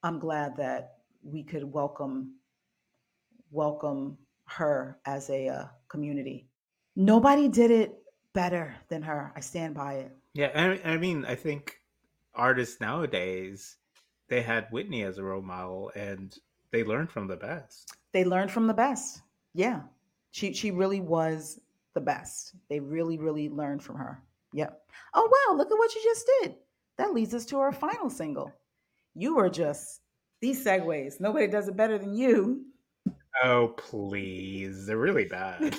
[0.02, 2.34] I'm glad that we could welcome
[3.50, 6.48] welcome her as a uh, community.
[6.94, 7.98] Nobody did it
[8.32, 9.32] better than her.
[9.34, 10.12] I stand by it.
[10.34, 11.80] Yeah, I, I mean, I think
[12.36, 13.76] artists nowadays
[14.28, 16.36] they had Whitney as a role model, and
[16.72, 17.96] they learned from the best.
[18.12, 19.22] They learned from the best.
[19.54, 19.82] Yeah,
[20.30, 21.60] she she really was
[21.94, 22.54] the best.
[22.68, 24.22] They really really learned from her.
[24.52, 24.80] Yep.
[25.14, 25.56] Oh wow!
[25.56, 26.56] Look at what you just did.
[26.98, 28.52] That leads us to our final single.
[29.14, 30.00] You were just
[30.40, 31.20] these segues.
[31.20, 32.64] Nobody does it better than you.
[33.42, 35.62] Oh please, they're really bad.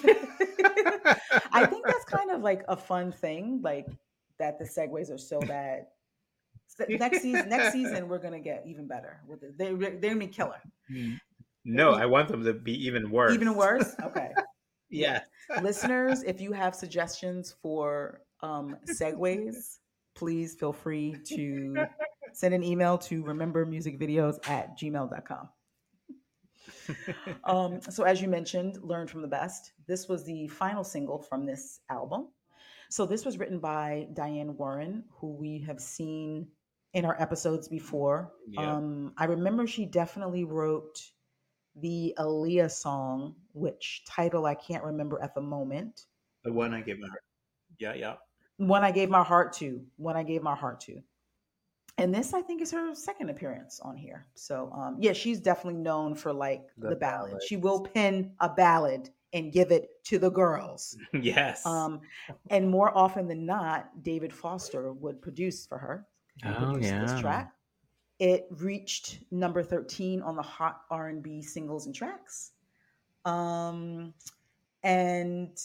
[1.52, 3.88] I think that's kind of like a fun thing, like
[4.40, 5.88] that the segues are so bad.
[6.90, 9.58] Next season, next season we're gonna get even better with it.
[9.58, 10.62] They they're gonna be killer.
[11.66, 13.34] no, I want them to be even worse.
[13.34, 13.96] Even worse.
[14.04, 14.32] Okay,
[14.90, 15.22] Yeah.
[15.62, 19.78] listeners, if you have suggestions for um, segues,
[20.16, 21.86] please feel free to
[22.34, 25.50] send an email to remembermusicvideos at gmail.com.
[27.44, 29.74] Um, so, as you mentioned, Learn from the Best.
[29.88, 32.30] This was the final single from this album.
[32.90, 36.48] So, this was written by Diane Warren, who we have seen
[36.94, 38.32] in our episodes before.
[38.48, 38.76] Yeah.
[38.76, 41.02] Um, I remember she definitely wrote
[41.76, 46.06] the Aaliyah song, which title I can't remember at the moment.
[46.44, 47.24] the one I gave my heart.
[47.80, 48.16] Yeah, yeah.
[48.58, 49.84] One I gave my heart to.
[49.98, 51.02] One I gave my heart to.
[52.00, 54.28] And this, I think, is her second appearance on here.
[54.36, 57.42] So, um, yeah, she's definitely known for like the, The ballad.
[57.48, 60.96] She will pin a ballad and give it to the girls.
[61.22, 61.66] yes.
[61.66, 62.02] Um,
[62.50, 66.08] and more often than not, David Foster would produce for her.
[66.46, 67.06] Oh, yeah.
[67.06, 67.54] this track.
[68.20, 72.52] It reached number 13 on the Hot R&B singles and tracks.
[73.26, 74.14] Um,
[74.84, 75.58] and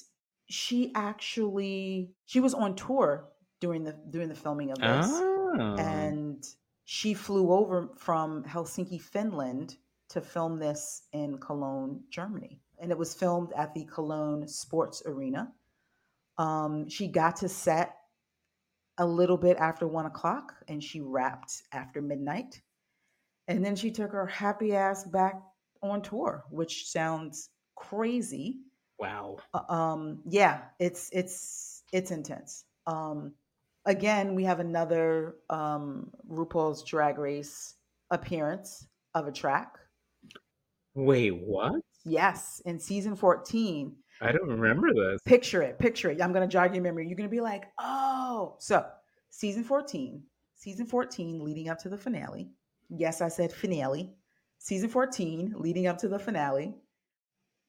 [0.48, 3.28] she actually she was on tour
[3.60, 5.76] during the during the filming of this oh.
[5.78, 6.44] and
[6.84, 9.76] she flew over from Helsinki, Finland
[10.10, 12.60] to film this in Cologne, Germany.
[12.78, 15.52] And it was filmed at the Cologne Sports Arena.
[16.38, 17.96] Um, she got to set
[18.98, 22.60] a little bit after one o'clock and she wrapped after midnight.
[23.48, 25.40] And then she took her happy ass back
[25.82, 28.58] on tour, which sounds crazy
[28.98, 29.36] wow.
[29.54, 33.32] uh, um yeah it's it's it's intense um
[33.86, 37.74] again we have another um rupaul's drag race
[38.10, 39.78] appearance of a track
[40.94, 41.80] Wait, what?
[42.04, 45.20] yes in season 14 I don't remember this.
[45.24, 46.22] picture it picture it.
[46.22, 47.06] I'm gonna jog your memory.
[47.06, 48.56] You're gonna be like oh.
[48.58, 48.86] So
[49.30, 50.22] season 14
[50.54, 52.50] season 14 leading up to the finale.
[52.88, 54.14] Yes i said finale.
[54.58, 56.74] Season 14 leading up to the finale.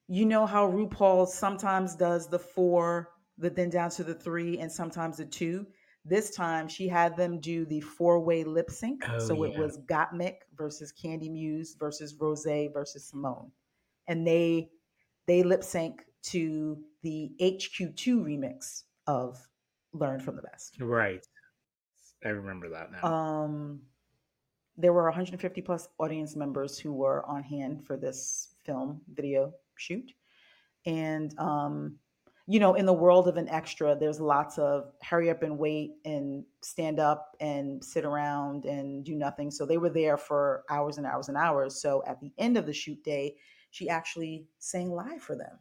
[0.06, 4.70] You know how rupaul sometimes does the four the then down to the three and
[4.70, 5.66] sometimes the two?
[6.04, 9.02] This time she had them do the four-way lip sync.
[9.08, 9.60] Oh, so it yeah.
[9.60, 13.50] was gottmik versus Kandy Muse versus rose versus Symone.
[14.06, 14.68] And they
[15.26, 19.46] they lip sync to the HQ2 remix of
[19.92, 20.76] Learn from the Best.
[20.80, 21.26] Right.
[22.24, 23.04] I remember that now.
[23.04, 23.80] Um,
[24.76, 30.12] there were 150 plus audience members who were on hand for this film video shoot.
[30.86, 31.96] And, um,
[32.46, 35.92] you know, in the world of an extra, there's lots of hurry up and wait
[36.04, 39.50] and stand up and sit around and do nothing.
[39.50, 41.80] So they were there for hours and hours and hours.
[41.80, 43.36] So at the end of the shoot day,
[43.70, 45.58] she actually sang live for them.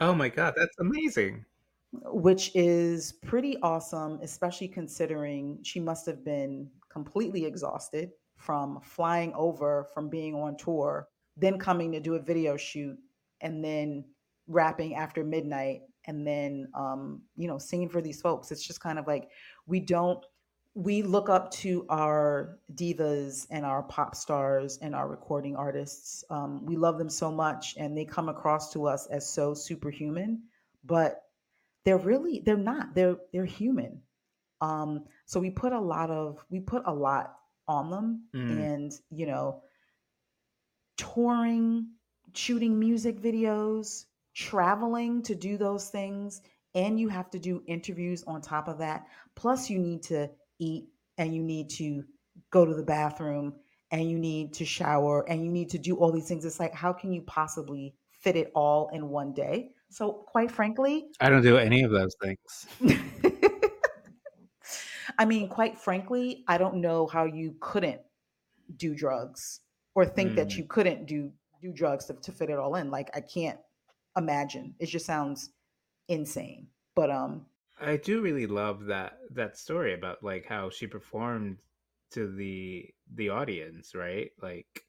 [0.00, 1.44] Oh my god, that's amazing.
[1.92, 9.88] which is pretty awesome, especially considering she must have been completely exhausted from flying over
[9.92, 12.96] from being on tour, then coming to do a video shoot,
[13.40, 14.04] and then
[14.46, 18.50] rapping after midnight, and then um, you know singing for these folks.
[18.52, 19.28] It's just kind of like
[19.66, 20.24] we don't
[20.74, 26.24] we look up to our divas and our pop stars and our recording artists.
[26.30, 30.42] Um, we love them so much, and they come across to us as so superhuman,
[30.84, 31.22] but
[31.84, 32.94] they're really they're not.
[32.94, 34.02] They're they're human.
[34.60, 37.34] Um, so we put a lot of we put a lot
[37.66, 38.74] on them, Mm.
[38.74, 39.62] and you know,
[40.96, 41.88] touring,
[42.34, 44.04] shooting music videos,
[44.34, 46.42] traveling to do those things,
[46.74, 49.06] and you have to do interviews on top of that.
[49.34, 50.30] Plus, you need to
[50.60, 50.88] eat
[51.18, 52.04] and you need to
[52.50, 53.54] go to the bathroom
[53.90, 56.44] and you need to shower and you need to do all these things.
[56.44, 59.72] It's like, how can you possibly fit it all in one day?
[59.88, 62.66] So, quite frankly, I don't do any of those things.
[65.18, 68.00] I mean, quite frankly, I don't know how you couldn't
[68.76, 69.60] do drugs
[69.94, 70.56] or think that Mm.
[70.58, 72.90] you couldn't do do drugs to, to fit it all in.
[72.90, 73.60] Like I can't
[74.16, 74.74] imagine.
[74.78, 75.50] It just sounds
[76.08, 76.68] insane.
[76.94, 77.46] But um
[77.80, 81.58] I do really love that that story about like how she performed
[82.12, 84.30] to the the audience, right?
[84.42, 84.84] Like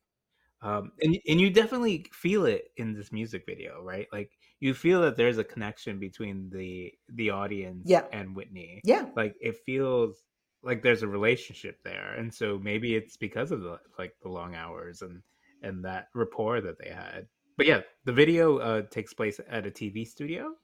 [0.62, 4.08] um and and you definitely feel it in this music video, right?
[4.12, 8.06] Like you feel that there's a connection between the the audience Yeah.
[8.12, 8.82] and Whitney.
[8.84, 9.08] yeah.
[9.16, 10.24] Like it feels
[10.64, 12.14] like there's a relationship there.
[12.16, 15.22] And so maybe it's because of the like the long hours and
[15.64, 17.28] and that rapport that they had.
[17.58, 20.56] But yeah, the video uh takes place at a TV studio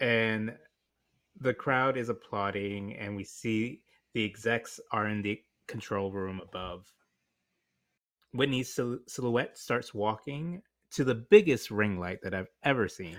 [0.00, 0.56] and
[1.40, 3.80] the crowd is applauding and we see
[4.12, 6.92] the execs are in the control room above.
[8.32, 13.16] Whitney's sil- silhouette starts walking to the biggest ring light that i've ever seen.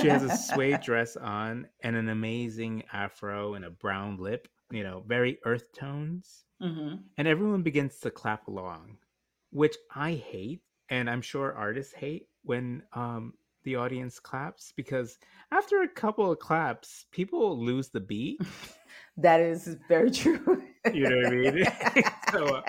[0.00, 4.84] She has a suede dress on and an amazing afro and a brown lip you
[4.84, 6.44] know very earth tones.
[6.60, 8.96] Hmm and everyone begins to clap along
[9.50, 13.34] which i hate and i'm sure artists hate when um
[13.64, 15.18] the audience claps because
[15.52, 18.40] after a couple of claps people lose the beat.
[19.16, 20.62] That is very true.
[20.94, 21.64] you know what i mean?
[22.32, 22.62] So uh,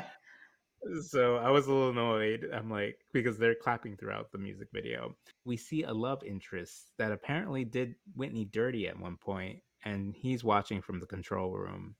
[1.07, 5.15] so i was a little annoyed i'm like because they're clapping throughout the music video.
[5.45, 10.43] We see a love interest that apparently did whitney dirty at one point and he's
[10.43, 11.95] watching from the control room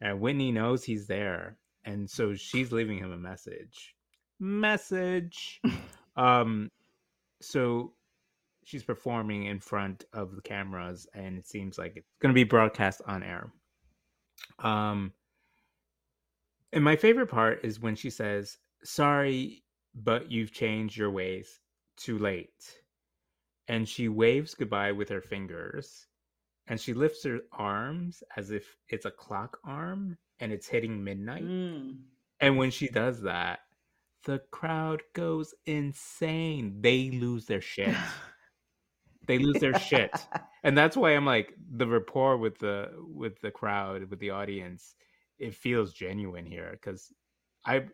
[0.00, 3.94] and whitney knows he's there and so she's leaving him a message.
[4.38, 5.60] Message!
[6.16, 6.70] Um
[7.40, 7.94] so
[8.70, 12.44] she's performing in front of the cameras and it seems like it's going to be
[12.44, 13.50] broadcast on air
[14.60, 15.12] um
[16.72, 19.62] and my favorite part is when she says sorry
[19.94, 21.60] but you've changed your ways
[21.96, 22.80] too late
[23.66, 26.06] and she waves goodbye with her fingers
[26.68, 31.44] and she lifts her arms as if it's a clock arm and it's hitting midnight.
[31.44, 31.98] Mm.
[32.40, 33.60] And when she does that,
[34.24, 36.78] the crowd goes insane.
[36.80, 37.94] They lose their shit.
[39.26, 40.10] they lose their shit.
[40.62, 44.94] And that's why I'm like the rapport with the with the crowd, with the audience,
[45.38, 47.12] it feels genuine here cuz
[47.64, 47.86] I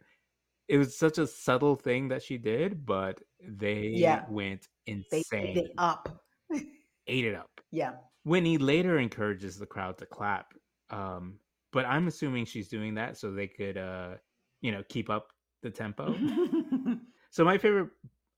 [0.68, 4.24] it was such a subtle thing that she did, but they Yeah.
[4.28, 5.54] went They insane.
[5.54, 6.24] they up.
[7.06, 7.60] ate it up.
[7.70, 7.92] Yeah.
[8.24, 10.52] Whitney later encourages the crowd to clap.
[10.90, 11.38] Um,
[11.72, 14.16] but I'm assuming she's doing that so they could, uh,
[14.60, 15.28] you know, keep up
[15.62, 16.16] the tempo.
[17.30, 17.90] so my favorite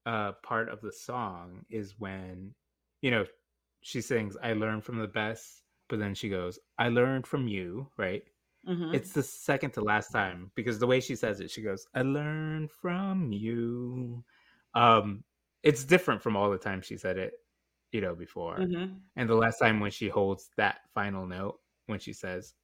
[0.05, 2.55] uh, part of the song is when,
[3.03, 3.27] you know,
[3.83, 7.91] she sings, "I learned from the best," but then she goes, "I learned from you,"
[7.97, 8.25] right?
[8.65, 8.93] Mhm.
[8.93, 12.03] It's the second to last time because the way she says it, she goes, "I
[12.03, 14.25] learned from you."
[14.75, 15.25] Um,
[15.63, 17.35] it's different from all the times she said it,
[17.93, 18.69] you know, before.
[18.69, 19.09] Mhm.
[19.17, 22.55] And the last time when she holds that final note, when she says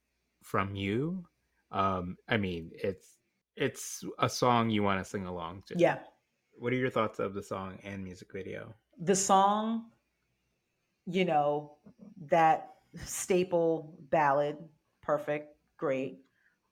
[0.43, 1.27] "from you,"
[1.71, 3.19] um, I mean, it's
[3.55, 5.75] it's a song you want to sing along to.
[5.75, 6.03] Yeah.
[6.53, 8.75] What are your thoughts of the song and music video?
[8.97, 9.91] the song,
[11.05, 11.77] you know,
[12.29, 14.57] that staple ballad,
[15.01, 16.19] perfect, great.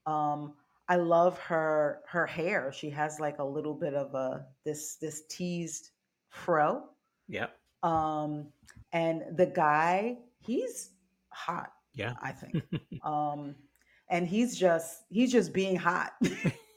[0.05, 0.53] Um,
[0.87, 2.71] I love her her hair.
[2.73, 5.91] She has like a little bit of a this this teased
[6.29, 6.83] fro.
[7.27, 7.47] Yeah,
[7.83, 8.47] Um,
[8.91, 10.91] and the guy, he's
[11.29, 12.55] hot, yeah, I think.
[13.03, 13.55] um,
[14.09, 16.13] and he's just he's just being hot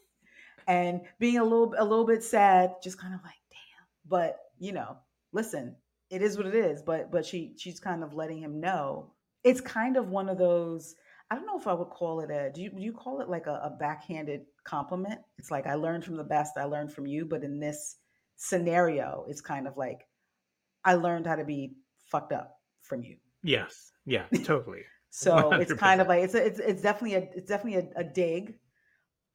[0.68, 3.86] and being a little a little bit sad, just kind of like damn.
[4.07, 4.96] But you know,
[5.32, 5.76] listen,
[6.11, 6.82] it is what it is.
[6.82, 9.12] But but she she's kind of letting him know.
[9.44, 10.94] It's kind of one of those.
[11.30, 12.50] I don't know if I would call it a.
[12.54, 15.20] Do you do you call it like a, a backhanded compliment?
[15.38, 16.57] It's like I learned from the best.
[16.57, 17.24] I learned from you.
[17.24, 17.96] But in this
[18.36, 20.07] scenario, it's kind of like
[20.84, 21.76] I learned how to be
[22.11, 23.16] fucked up from you.
[23.42, 24.82] yes, yeah, totally.
[25.11, 28.04] So it's kind of like it's a, it's it's definitely a it's definitely a, a
[28.04, 28.54] dig.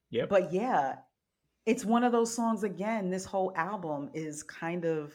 [0.10, 0.26] Yeah.
[0.30, 0.96] But yeah,
[1.66, 3.10] it's one of those songs again.
[3.10, 5.14] This whole album is kind of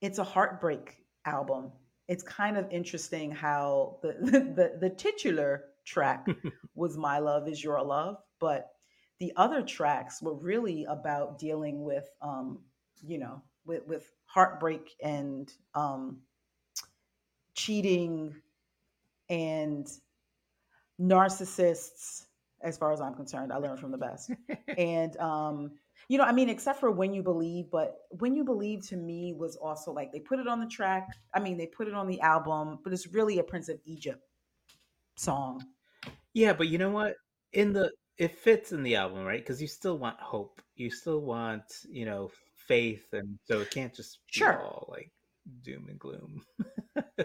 [0.00, 1.72] it's a heartbreak album.
[2.08, 6.26] It's kind of interesting how the the, the titular track
[6.74, 8.70] was "My Love Is Your Love," but
[9.20, 12.60] the other tracks were really about dealing with um,
[13.06, 16.18] you know with with heartbreak and um,
[17.54, 18.34] cheating
[19.28, 19.88] and
[21.00, 22.24] narcissists
[22.62, 24.32] as far as i'm concerned i learned from the best
[24.78, 25.70] and um
[26.08, 29.34] you know i mean except for when you believe but when you believe to me
[29.34, 32.06] was also like they put it on the track i mean they put it on
[32.06, 34.22] the album but it's really a prince of egypt
[35.16, 35.62] song
[36.34, 37.16] Yeah, but you know what?
[37.52, 39.40] In the it fits in the album, right?
[39.40, 40.60] Because you still want hope.
[40.76, 44.52] You still want, you know, faith, and so it can't just be Sure.
[44.52, 45.10] all like
[45.62, 46.42] doom and gloom.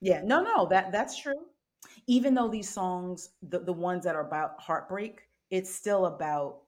[0.00, 1.46] yeah no no that that's true
[2.06, 6.60] even though these songs the, the ones that are about heartbreak it's still about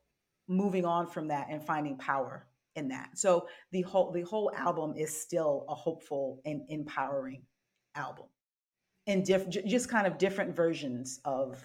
[0.50, 2.44] moving on from that and finding power
[2.74, 3.16] in that.
[3.16, 7.42] So the whole the whole album is still a hopeful and empowering
[7.94, 8.26] album.
[9.06, 11.64] In diff- just kind of different versions of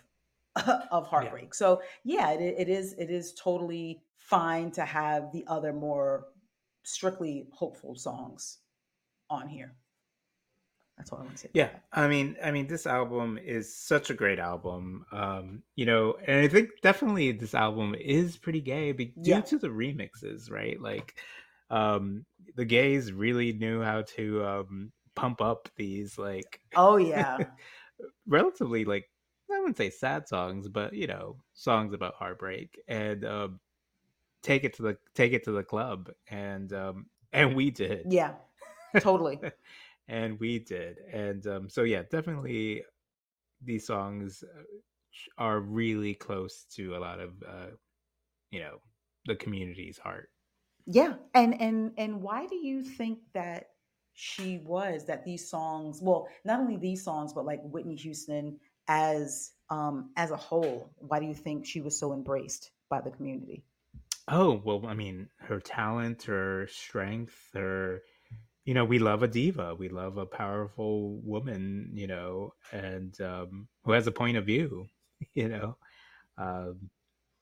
[0.91, 1.53] of heartbreak.
[1.53, 6.27] So yeah it, it is it is totally fine to have the other more
[6.83, 8.59] strictly hopeful songs
[9.29, 9.75] on here
[10.97, 11.69] that's all i want to say Yeah.
[11.91, 15.05] I mean, I mean, this album is such a great album.
[15.11, 19.41] Um, you know, and I think definitely this album is pretty gay be- due Yeah.
[19.41, 20.79] to the remixes, right?
[20.79, 21.19] Like,
[21.69, 22.25] um,
[22.55, 27.45] the gays really knew how to um, pump up these like Oh yeah.
[28.27, 29.09] relatively like
[29.51, 33.59] I wouldn't say sad songs, but you know, songs about heartbreak and um,
[34.43, 38.33] take it to the take it to the club, and um, and we did, Yeah.
[38.99, 39.39] Totally.
[40.07, 42.83] and we did, and um, so yeah, definitely
[43.63, 44.63] these songs uh,
[45.37, 47.71] are really close to a lot of uh,
[48.51, 48.77] you know
[49.25, 50.29] the community's heart.
[50.85, 51.15] Yeah.
[51.33, 53.69] And and and why do you think that
[54.13, 59.51] she was that these songs, well, not only these songs, but like Whitney Houston as
[59.69, 63.63] um as a whole, why do you think she was so embraced by the community?
[64.27, 68.01] Oh, well, I mean, her talent, her strength, her,
[68.65, 69.75] you know, we love a diva.
[69.75, 74.87] We love a powerful woman, you know, and um, who has a point of view,
[75.33, 75.77] you know.
[76.37, 76.89] Um,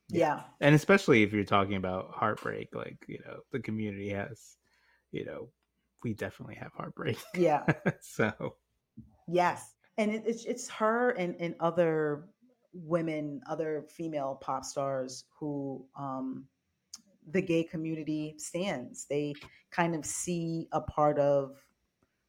[0.09, 0.41] Yeah.
[0.61, 4.57] and especially if you're talking about heartbreak, like, you know, the community has,
[5.11, 5.49] you know,
[6.03, 7.17] we definitely have heartbreak.
[7.35, 7.63] Yeah.
[8.01, 8.55] so,
[9.27, 9.73] Yes.
[9.97, 12.25] And it, it's it's her and, and other
[12.73, 16.47] women, other female pop stars who um
[17.31, 19.05] the gay community stands.
[19.09, 19.33] They
[19.71, 21.55] kind of see a part of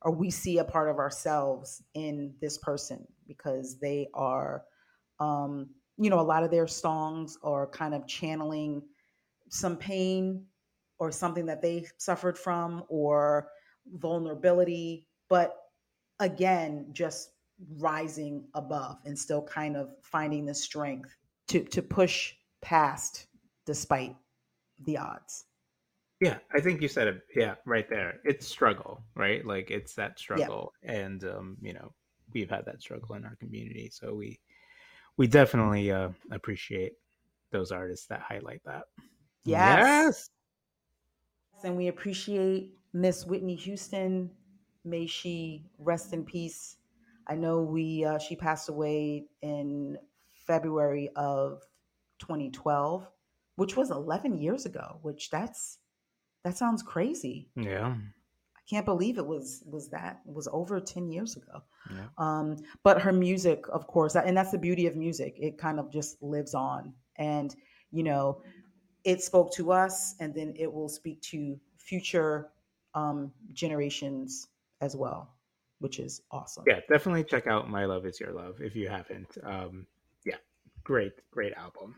[0.05, 4.65] or we see a part of ourselves in this person because they are
[5.21, 8.83] um you know a lot of their songs are kind of channeling
[9.49, 10.45] some pain
[10.99, 13.49] or something that they suffered from or
[13.95, 15.57] vulnerability but
[16.21, 17.31] again just
[17.79, 21.17] rising above and still kind of finding the strength
[21.49, 23.27] to to push past
[23.67, 24.17] despite
[24.85, 25.45] the odds.
[26.21, 28.21] Yeah i think you said it yeah right there.
[28.25, 29.45] It's struggle right?
[29.45, 30.93] Like it's that struggle yeah.
[30.93, 31.93] and um you know
[32.33, 34.39] we've had that struggle in our community so we
[35.17, 36.93] we definitely uh appreciate
[37.51, 38.85] those artists that highlight that.
[39.45, 40.31] Yes,
[41.55, 41.65] yes.
[41.65, 44.31] and we appreciate miss whitney houston.
[44.85, 46.77] May she rest in peace.
[47.27, 49.97] I know we uh, she passed away in
[50.33, 51.63] February of
[52.19, 53.07] 2012,
[53.57, 54.99] which was 11 years ago.
[55.03, 55.79] Which that's
[56.45, 57.49] that sounds crazy.
[57.57, 57.95] Yeah,
[58.57, 61.63] I can't believe it was was that it was over 10 years ago.
[61.91, 62.07] Yeah.
[62.19, 65.37] Um, but her music, of course, and that's the beauty of music.
[65.39, 67.55] It kind of just lives on, and
[67.91, 68.43] you know,
[69.05, 72.51] it spoke to us, and then it will speak to future
[72.95, 74.49] um, generations
[74.81, 75.35] as well
[75.85, 76.65] which is awesome.
[76.67, 79.37] Yeah, definitely check out My Love Is Your Love if you haven't.
[79.43, 79.87] Um,
[80.25, 80.37] yeah,
[80.83, 81.97] great, great album.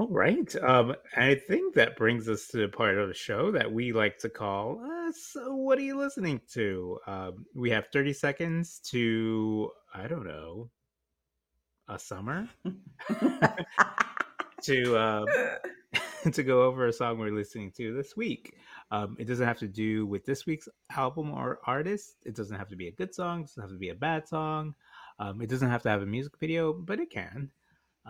[0.00, 0.56] All right.
[0.62, 4.16] Um, I think that brings us to the part of the show that we like
[4.20, 6.98] to call uh, So, what are you listening to?
[7.06, 10.70] Um, we have 30 seconds to, I don't know,
[11.86, 12.48] a summer
[14.62, 15.26] to um,
[16.32, 18.56] to go over a song we're listening to this week.
[18.90, 22.14] Um, it doesn't have to do with this week's album or artist.
[22.24, 23.40] It doesn't have to be a good song.
[23.40, 24.76] It doesn't have to be a bad song.
[25.18, 27.50] Um, it doesn't have to have a music video, but it can.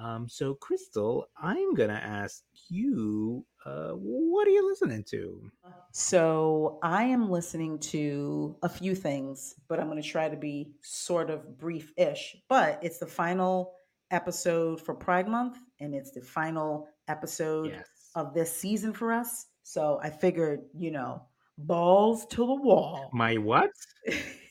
[0.02, 5.50] Um, so, Crystal, I'm gonna ask you, uh, what are you listening to?
[5.92, 11.28] So, I am listening to a few things, but I'm gonna try to be sort
[11.28, 12.36] of brief-ish.
[12.48, 13.74] But it's the final
[14.10, 17.86] episode for Pride Month, and it's the final episode yes.
[18.14, 19.46] of this season for us.
[19.64, 21.22] So I figured, you know,
[21.58, 23.10] balls to the wall.
[23.12, 23.70] My what?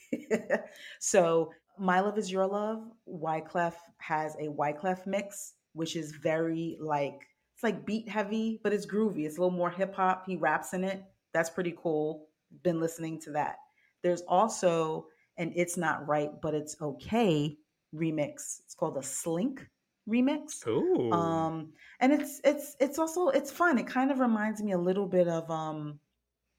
[1.00, 2.84] so my love is your love.
[3.08, 7.22] Wyclef has a Wyclef mix, which is very like
[7.56, 9.26] it's like beat heavy, but it's groovy.
[9.26, 10.24] It's a little more hip hop.
[10.26, 11.04] He raps in it.
[11.34, 12.28] That's pretty cool.
[12.64, 13.58] Been listening to that.
[14.02, 15.08] There's also
[15.38, 17.58] an It's Not Right, but It's Okay
[17.94, 18.60] remix.
[18.66, 19.68] It's called a Slink
[20.08, 20.66] remix.
[20.68, 21.12] Ooh.
[21.12, 23.78] Um, and it's it's it's also it's fun.
[23.78, 26.00] It kind of reminds me a little bit of um,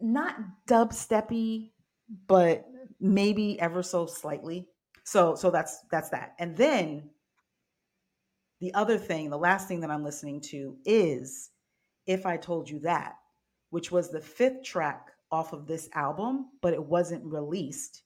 [0.01, 0.37] not
[0.69, 1.71] dubsteppy,
[2.27, 2.67] but
[3.01, 4.69] maybe ever so slightly.
[5.05, 6.35] So so that's that's that.
[6.39, 7.11] And then
[8.61, 11.51] the other thing, the last thing that I'm listening to is
[12.07, 13.15] If I Told You That,
[13.71, 18.03] which was the fifth track off of this album, but it wasn't released.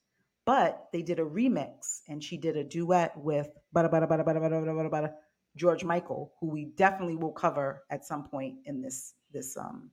[0.47, 3.49] But they did a remix and she did a duet with
[5.57, 9.91] George Michael, who we definitely will cover at some point in this this um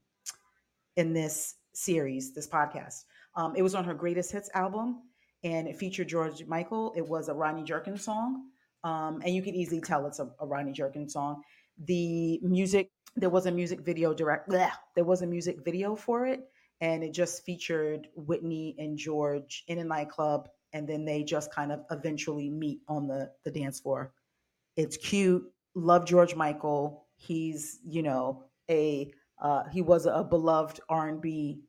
[0.97, 3.03] in this series, this podcast.
[3.35, 5.03] Um, it was on her greatest hits album,
[5.43, 6.93] and it featured George Michael.
[6.95, 8.45] It was a Rodney Jerkins song,
[8.84, 11.41] um, and you can easily tell it's a, a Rodney Jerkins song.
[11.85, 14.49] The music, there was a music video direct.
[14.49, 16.41] Bleh, there was a music video for it,
[16.81, 21.72] and it just featured Whitney and George in a nightclub, and then they just kind
[21.72, 24.13] of eventually meet on the the dance floor
[24.77, 25.43] it's cute.
[25.76, 27.05] Love George Michael.
[27.18, 29.11] He's, you know, a
[29.41, 31.61] uh, he was a beloved R&B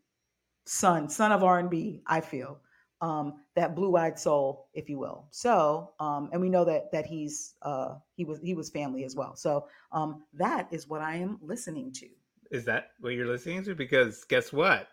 [0.66, 2.61] son, son of R&B, I feel.
[3.03, 5.27] Um, that blue-eyed soul, if you will.
[5.31, 9.15] So, um, and we know that that he's uh, he was he was family as
[9.15, 9.37] well.
[9.37, 12.09] So um, that is what I am listening to.
[12.51, 13.74] Is that what you're listening to?
[13.74, 14.89] Because guess what?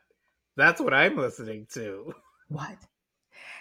[0.57, 2.13] That's what I'm listening to.
[2.49, 2.77] What?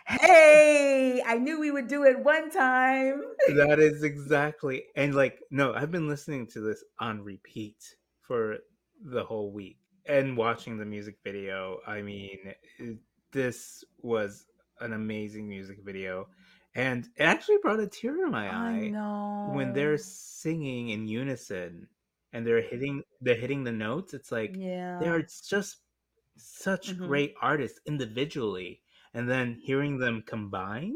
[0.08, 3.22] hey, I knew we would do it one time.
[3.48, 4.84] that is exactly.
[4.96, 7.76] And like, no, I've been listening to this on repeat
[8.22, 8.58] for
[9.04, 11.78] the whole week and watching the music video.
[11.86, 12.38] I mean,
[13.32, 14.46] this was
[14.80, 16.28] an amazing music video.
[16.74, 21.88] And it actually brought a tear to my eye when they're singing in unison
[22.32, 24.14] and they're hitting they're hitting the notes.
[24.14, 24.98] It's like yeah.
[25.00, 25.78] they're just
[26.36, 27.06] such mm-hmm.
[27.06, 28.80] great artists individually
[29.14, 30.94] and then hearing them combined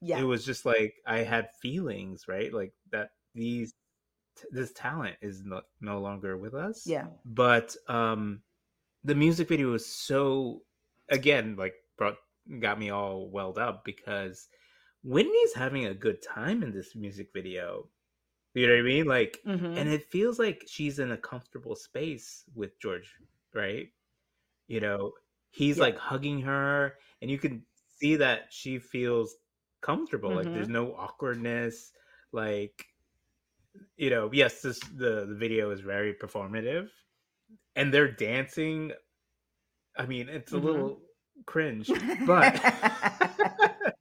[0.00, 3.74] yeah it was just like i had feelings right like that these
[4.50, 8.40] this talent is no, no longer with us yeah but um
[9.04, 10.60] the music video was so
[11.08, 12.16] again like brought
[12.60, 14.48] got me all welled up because
[15.02, 17.88] whitney's having a good time in this music video
[18.54, 19.76] you know what i mean like mm-hmm.
[19.78, 23.14] and it feels like she's in a comfortable space with george
[23.54, 23.88] right
[24.68, 25.12] you know
[25.50, 25.84] he's yeah.
[25.84, 27.62] like hugging her and you can
[27.98, 29.36] see that she feels
[29.80, 30.34] comfortable.
[30.34, 30.54] Like Mm-hmm.
[30.54, 31.92] there's no awkwardness.
[32.32, 32.86] Like
[33.96, 36.88] you know, yes, this the the video is very performative,
[37.76, 38.92] and they're dancing.
[39.98, 40.62] I mean, it's a Mhm.
[40.64, 41.00] little
[41.46, 41.90] cringe,
[42.26, 42.60] but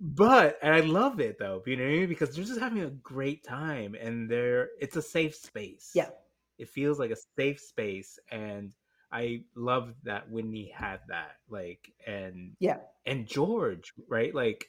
[0.00, 1.62] but and I love it though.
[1.66, 2.08] You know I mean?
[2.08, 5.92] Because they're just having a great time, and they're it's a safe space.
[5.94, 6.10] yeah.
[6.58, 8.72] it feels like a safe space, and
[9.10, 11.36] I love that Whitney had that.
[11.48, 12.78] Like, and Yeah.
[13.06, 14.34] and George, right?
[14.34, 14.66] Like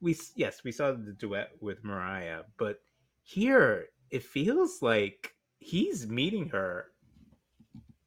[0.00, 2.80] we yes, we saw the duet with Mariah, but
[3.22, 6.86] here it feels like he's meeting her,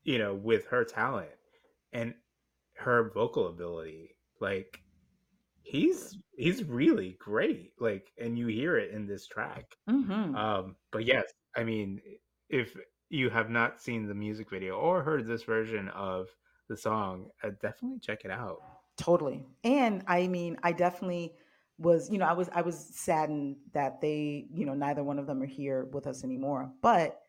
[0.03, 1.31] you know, with her talent
[1.95, 2.15] and
[2.77, 4.17] her vocal ability.
[4.41, 4.81] Like
[5.63, 7.73] he's he's really great.
[7.79, 9.77] Like and you hear it in this track.
[9.87, 12.01] hmm Um but yes, I mean
[12.49, 12.77] if
[13.09, 16.29] you have not seen the music video or heard this version of
[16.69, 18.63] the song, uh, definitely check it out.
[18.97, 19.45] Totally.
[19.63, 21.33] And I mean, I definitely
[21.77, 25.27] was, you know, I was I was saddened that they, you know, neither one of
[25.27, 26.71] them are here with us anymore.
[26.81, 27.19] But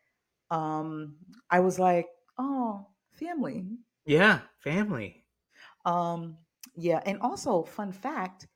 [0.51, 1.17] um
[1.49, 2.07] I was like,
[2.37, 3.65] oh, family.
[4.05, 5.25] Yeah, family.
[5.85, 6.37] Um
[6.75, 8.47] yeah, and also fun fact,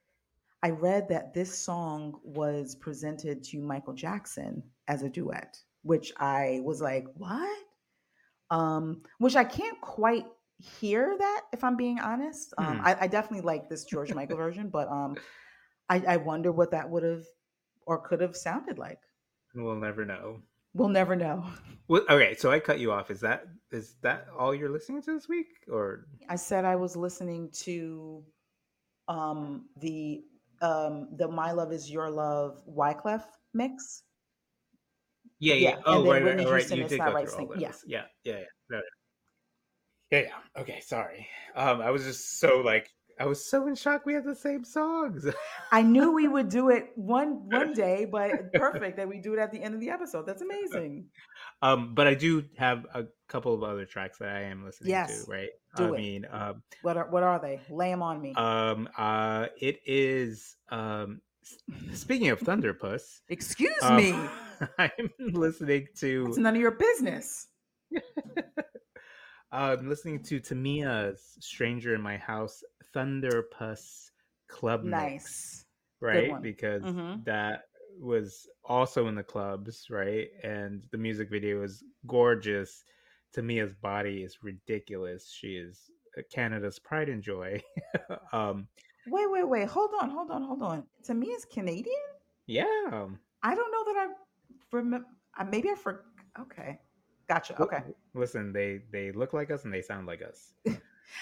[0.64, 6.62] I read that this song was presented to Michael Jackson as a duet, which I
[6.64, 7.58] was like, what?
[8.52, 10.26] Um, which I can't quite
[10.60, 12.54] hear that if I'm being honest.
[12.58, 12.86] Um, Hmm.
[12.86, 15.16] I, I definitely like this George Michael version, but um,
[15.90, 17.26] I, I wonder what that would have
[17.88, 19.00] or could have sounded like.
[19.56, 20.44] We'll never know.
[20.74, 21.46] We'll never know.
[21.88, 23.12] Well, okay, so I cut you off.
[23.12, 26.96] Is that is that all you're listening to this week, or I said I was
[26.96, 28.24] listening to
[29.08, 30.24] um, the
[30.62, 33.24] um, the My Love Is Your Love Wyclef
[33.54, 34.04] mix.
[35.40, 35.76] yeah, Yeah, yeah?
[35.86, 36.70] Oh, right, right, right.
[36.72, 37.68] You did go Right through all yeah.
[37.70, 37.84] those.
[37.86, 38.46] Yeah, yeah, yeah.
[38.70, 38.84] No, no.
[40.12, 40.62] Yeah, yeah.
[40.62, 41.28] Okay, sorry.
[41.56, 42.90] Um, I was just so like,
[43.22, 44.06] I was so in shock.
[44.06, 45.28] We had the same songs.
[45.72, 49.40] I knew we would do it one one day, but perfect that we do it
[49.40, 50.26] at the end of the episode.
[50.26, 51.06] That's amazing.
[51.62, 55.26] um, but I do have a couple of other tracks that I am listening Yes,
[55.26, 55.32] to.
[55.32, 55.50] Right.
[55.78, 55.98] do I it.
[55.98, 57.60] mean, um, What are what are they?
[57.70, 58.34] Lay them on me.
[58.36, 61.22] um, uh, it is um.
[61.94, 64.16] Speaking of Thunderpuss, Excuse um, me.
[64.78, 67.48] I'm listening to It's none of your business.
[69.52, 72.64] I'm listening to Tamia's "Stranger in My House"
[72.96, 74.12] Thunderpuss
[74.48, 75.66] Club Mix, Nice.
[76.00, 76.30] right?
[76.32, 76.42] one.
[76.42, 77.24] Because Mhm.
[77.26, 77.68] that
[78.00, 80.30] was also in the clubs, right?
[80.44, 82.84] And the music video is gorgeous.
[83.34, 85.30] Tamia's body is ridiculous.
[85.30, 87.62] She is uh, Canada's pride and joy.
[88.34, 88.68] um,
[89.08, 89.68] Wait, wait, wait.
[89.68, 90.86] Hold on, hold on, hold on.
[91.00, 91.96] It's Canadian.
[92.46, 93.08] yeah,
[93.44, 94.08] I don't know that I
[94.72, 95.08] remember.
[95.50, 96.04] Maybe I forgot.
[96.40, 96.80] Okay,
[97.32, 97.60] gotcha.
[97.62, 97.84] Okay,
[98.14, 100.54] Listen, they they look like us and they sound like us.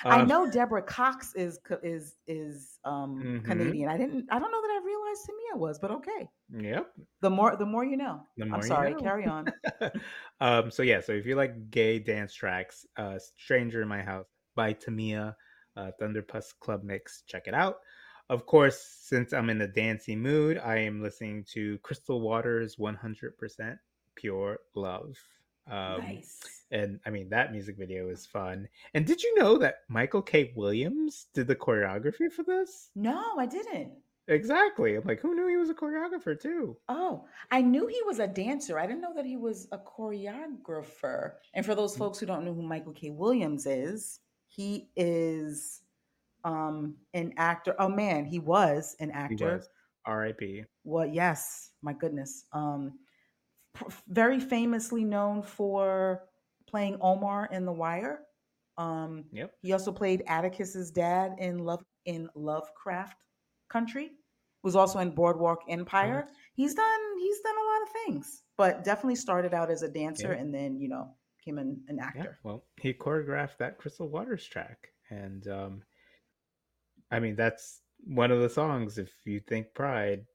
[0.10, 3.40] I Um, know Deborah Cox is is is um Mhm.
[3.44, 3.90] Canadian.
[3.90, 4.27] I didn't.
[4.31, 6.30] I don't know that I realized Tamia was, but okay.
[6.49, 6.94] Yep.
[7.22, 8.27] The more the more you know.
[8.38, 8.95] More I'm you sorry.
[8.95, 8.95] know.
[8.95, 9.53] Carry on.
[10.41, 14.27] um, so yeah, so if you like gay dance tracks, uh, "Stranger in My House"
[14.56, 15.36] by Tamia,
[15.76, 17.77] uh, Thunderpuss Club Mix, check it out.
[18.30, 23.80] Of course, since I'm in a dancey mood, I am listening to Crystal Waters' "100%
[24.15, 25.18] Pure Love."
[25.70, 26.40] Um, nice.
[26.72, 28.68] And I mean that music video is fun.
[28.94, 30.52] And did you know that Michael K.
[30.56, 32.90] Williams did the choreography for this?
[32.96, 33.94] No, I didn't.
[34.28, 34.96] Exactly.
[34.96, 36.78] I'm like, who knew he was a choreographer too?
[36.88, 38.78] Oh, I knew he was a dancer.
[38.78, 41.34] I didn't know that he was a choreographer.
[41.56, 41.78] And for Mm.
[41.78, 43.10] those folks who don't know who Michael K.
[43.10, 45.82] Williams is, he is
[46.44, 47.76] um an actor.
[47.80, 49.58] Oh man, he was an He actor.
[49.58, 49.70] was
[50.06, 50.66] R.I.P.
[50.84, 52.46] Well, yes, my goodness.
[52.54, 53.00] Um
[54.08, 56.24] very famously known for
[56.68, 58.22] playing Omar in The Wire.
[58.78, 59.54] Um Yep.
[59.62, 63.18] he also played Atticus's dad in Love in Lovecraft
[63.70, 64.12] Country.
[64.62, 66.28] Was also in Boardwalk Empire.
[66.54, 70.34] He's done he's done a lot of things, but definitely started out as a dancer
[70.34, 70.40] Yeah.
[70.42, 72.18] and then, you know, became an, an actor.
[72.20, 72.40] Yeah, actor.
[72.44, 75.82] well, he choreographed that Crystal Waters track, and um,
[77.10, 78.98] I mean that's one of the songs.
[78.98, 80.26] If you think Pride,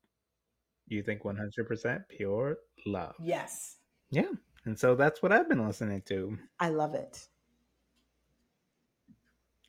[0.89, 2.57] you think 100% pure
[2.87, 3.15] love.
[3.21, 3.77] Yes.
[4.11, 4.31] Yeah,
[4.65, 7.27] and so that's what I've been listening to, I love it.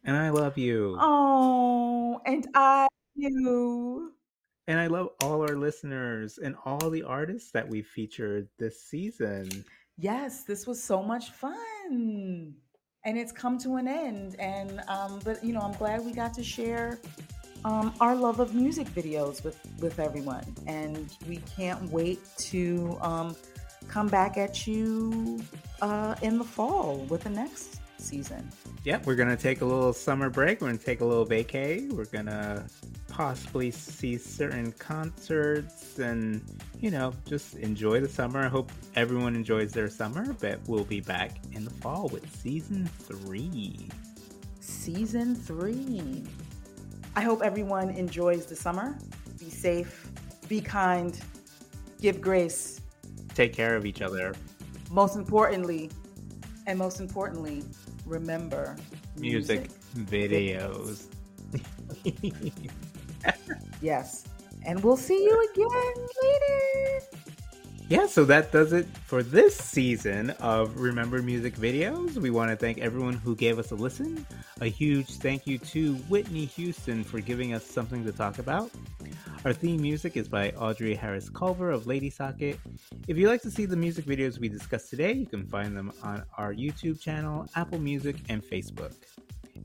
[0.03, 4.11] and I love you, Oh, and I you.
[4.67, 9.49] and I love all our listeners and all the artists that we featured this season.
[9.97, 12.53] Yes, this was so much fun.
[13.07, 14.35] And it's come to an end.
[14.39, 16.99] And um, but you know, I'm glad we got to share
[17.65, 20.45] um, our love of music videos with with everyone.
[20.67, 23.35] And we can't wait to um,
[23.87, 25.41] come back at you
[25.81, 28.47] uh, in the fall with the next season.
[28.83, 30.61] Yeah, we're gonna take a little summer break.
[30.61, 31.91] We're gonna take a little vacay.
[31.91, 32.67] We're gonna
[33.07, 36.41] possibly see certain concerts and
[36.81, 38.45] you know just enjoy the summer.
[38.45, 40.33] I hope everyone enjoys their summer.
[40.39, 43.89] But we'll be back in the fall with season three.
[44.59, 46.23] Season three.
[47.17, 48.97] I hope everyone enjoys the summer.
[49.39, 50.11] Be safe.
[50.49, 51.19] Be kind.
[52.01, 52.81] Give grace.
[53.33, 54.33] Take care of each other.
[54.91, 55.89] Most importantly,
[56.67, 57.63] and most importantly,
[58.05, 58.75] remember
[59.17, 61.05] Music, videos.
[63.81, 64.25] yes.
[64.65, 67.34] And we'll see you again later.
[67.87, 72.15] Yeah, so that does it for this season of Remember Music Videos.
[72.15, 74.25] We want to thank everyone who gave us a listen.
[74.61, 78.71] A huge thank you to Whitney Houston for giving us something to talk about.
[79.45, 82.59] Our theme music is by Audrey Harris Culver of Lady Socket.
[83.07, 85.91] If you'd like to see the music videos we discussed today, you can find them
[86.01, 88.93] on our YouTube channel, Apple Music, and Facebook.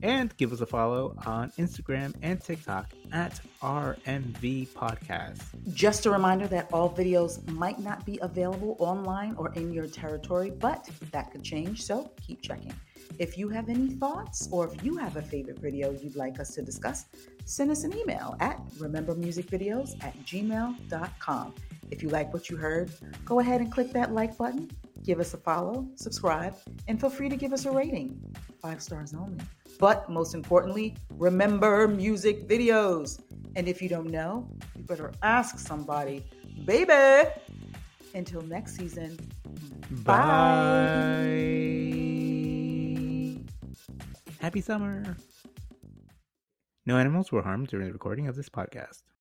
[0.03, 5.41] And give us a follow on Instagram and TikTok at RMV Podcast.
[5.73, 10.49] Just a reminder that all videos might not be available online or in your territory,
[10.49, 12.73] but that could change, so keep checking.
[13.19, 16.55] If you have any thoughts or if you have a favorite video you'd like us
[16.55, 17.05] to discuss,
[17.45, 21.53] send us an email at remembermusicvideos at gmail.com.
[21.91, 22.91] If you like what you heard,
[23.25, 24.71] go ahead and click that like button,
[25.03, 26.55] give us a follow, subscribe,
[26.87, 28.19] and feel free to give us a rating.
[28.61, 29.43] Five stars only.
[29.81, 33.19] But most importantly, remember music videos.
[33.55, 34.47] And if you don't know,
[34.77, 36.23] you better ask somebody.
[36.65, 37.27] Baby!
[38.13, 39.17] Until next season,
[40.05, 40.13] Bye.
[44.39, 45.17] Happy summer.
[46.85, 49.01] No animals were harmed during the recording of this podcast.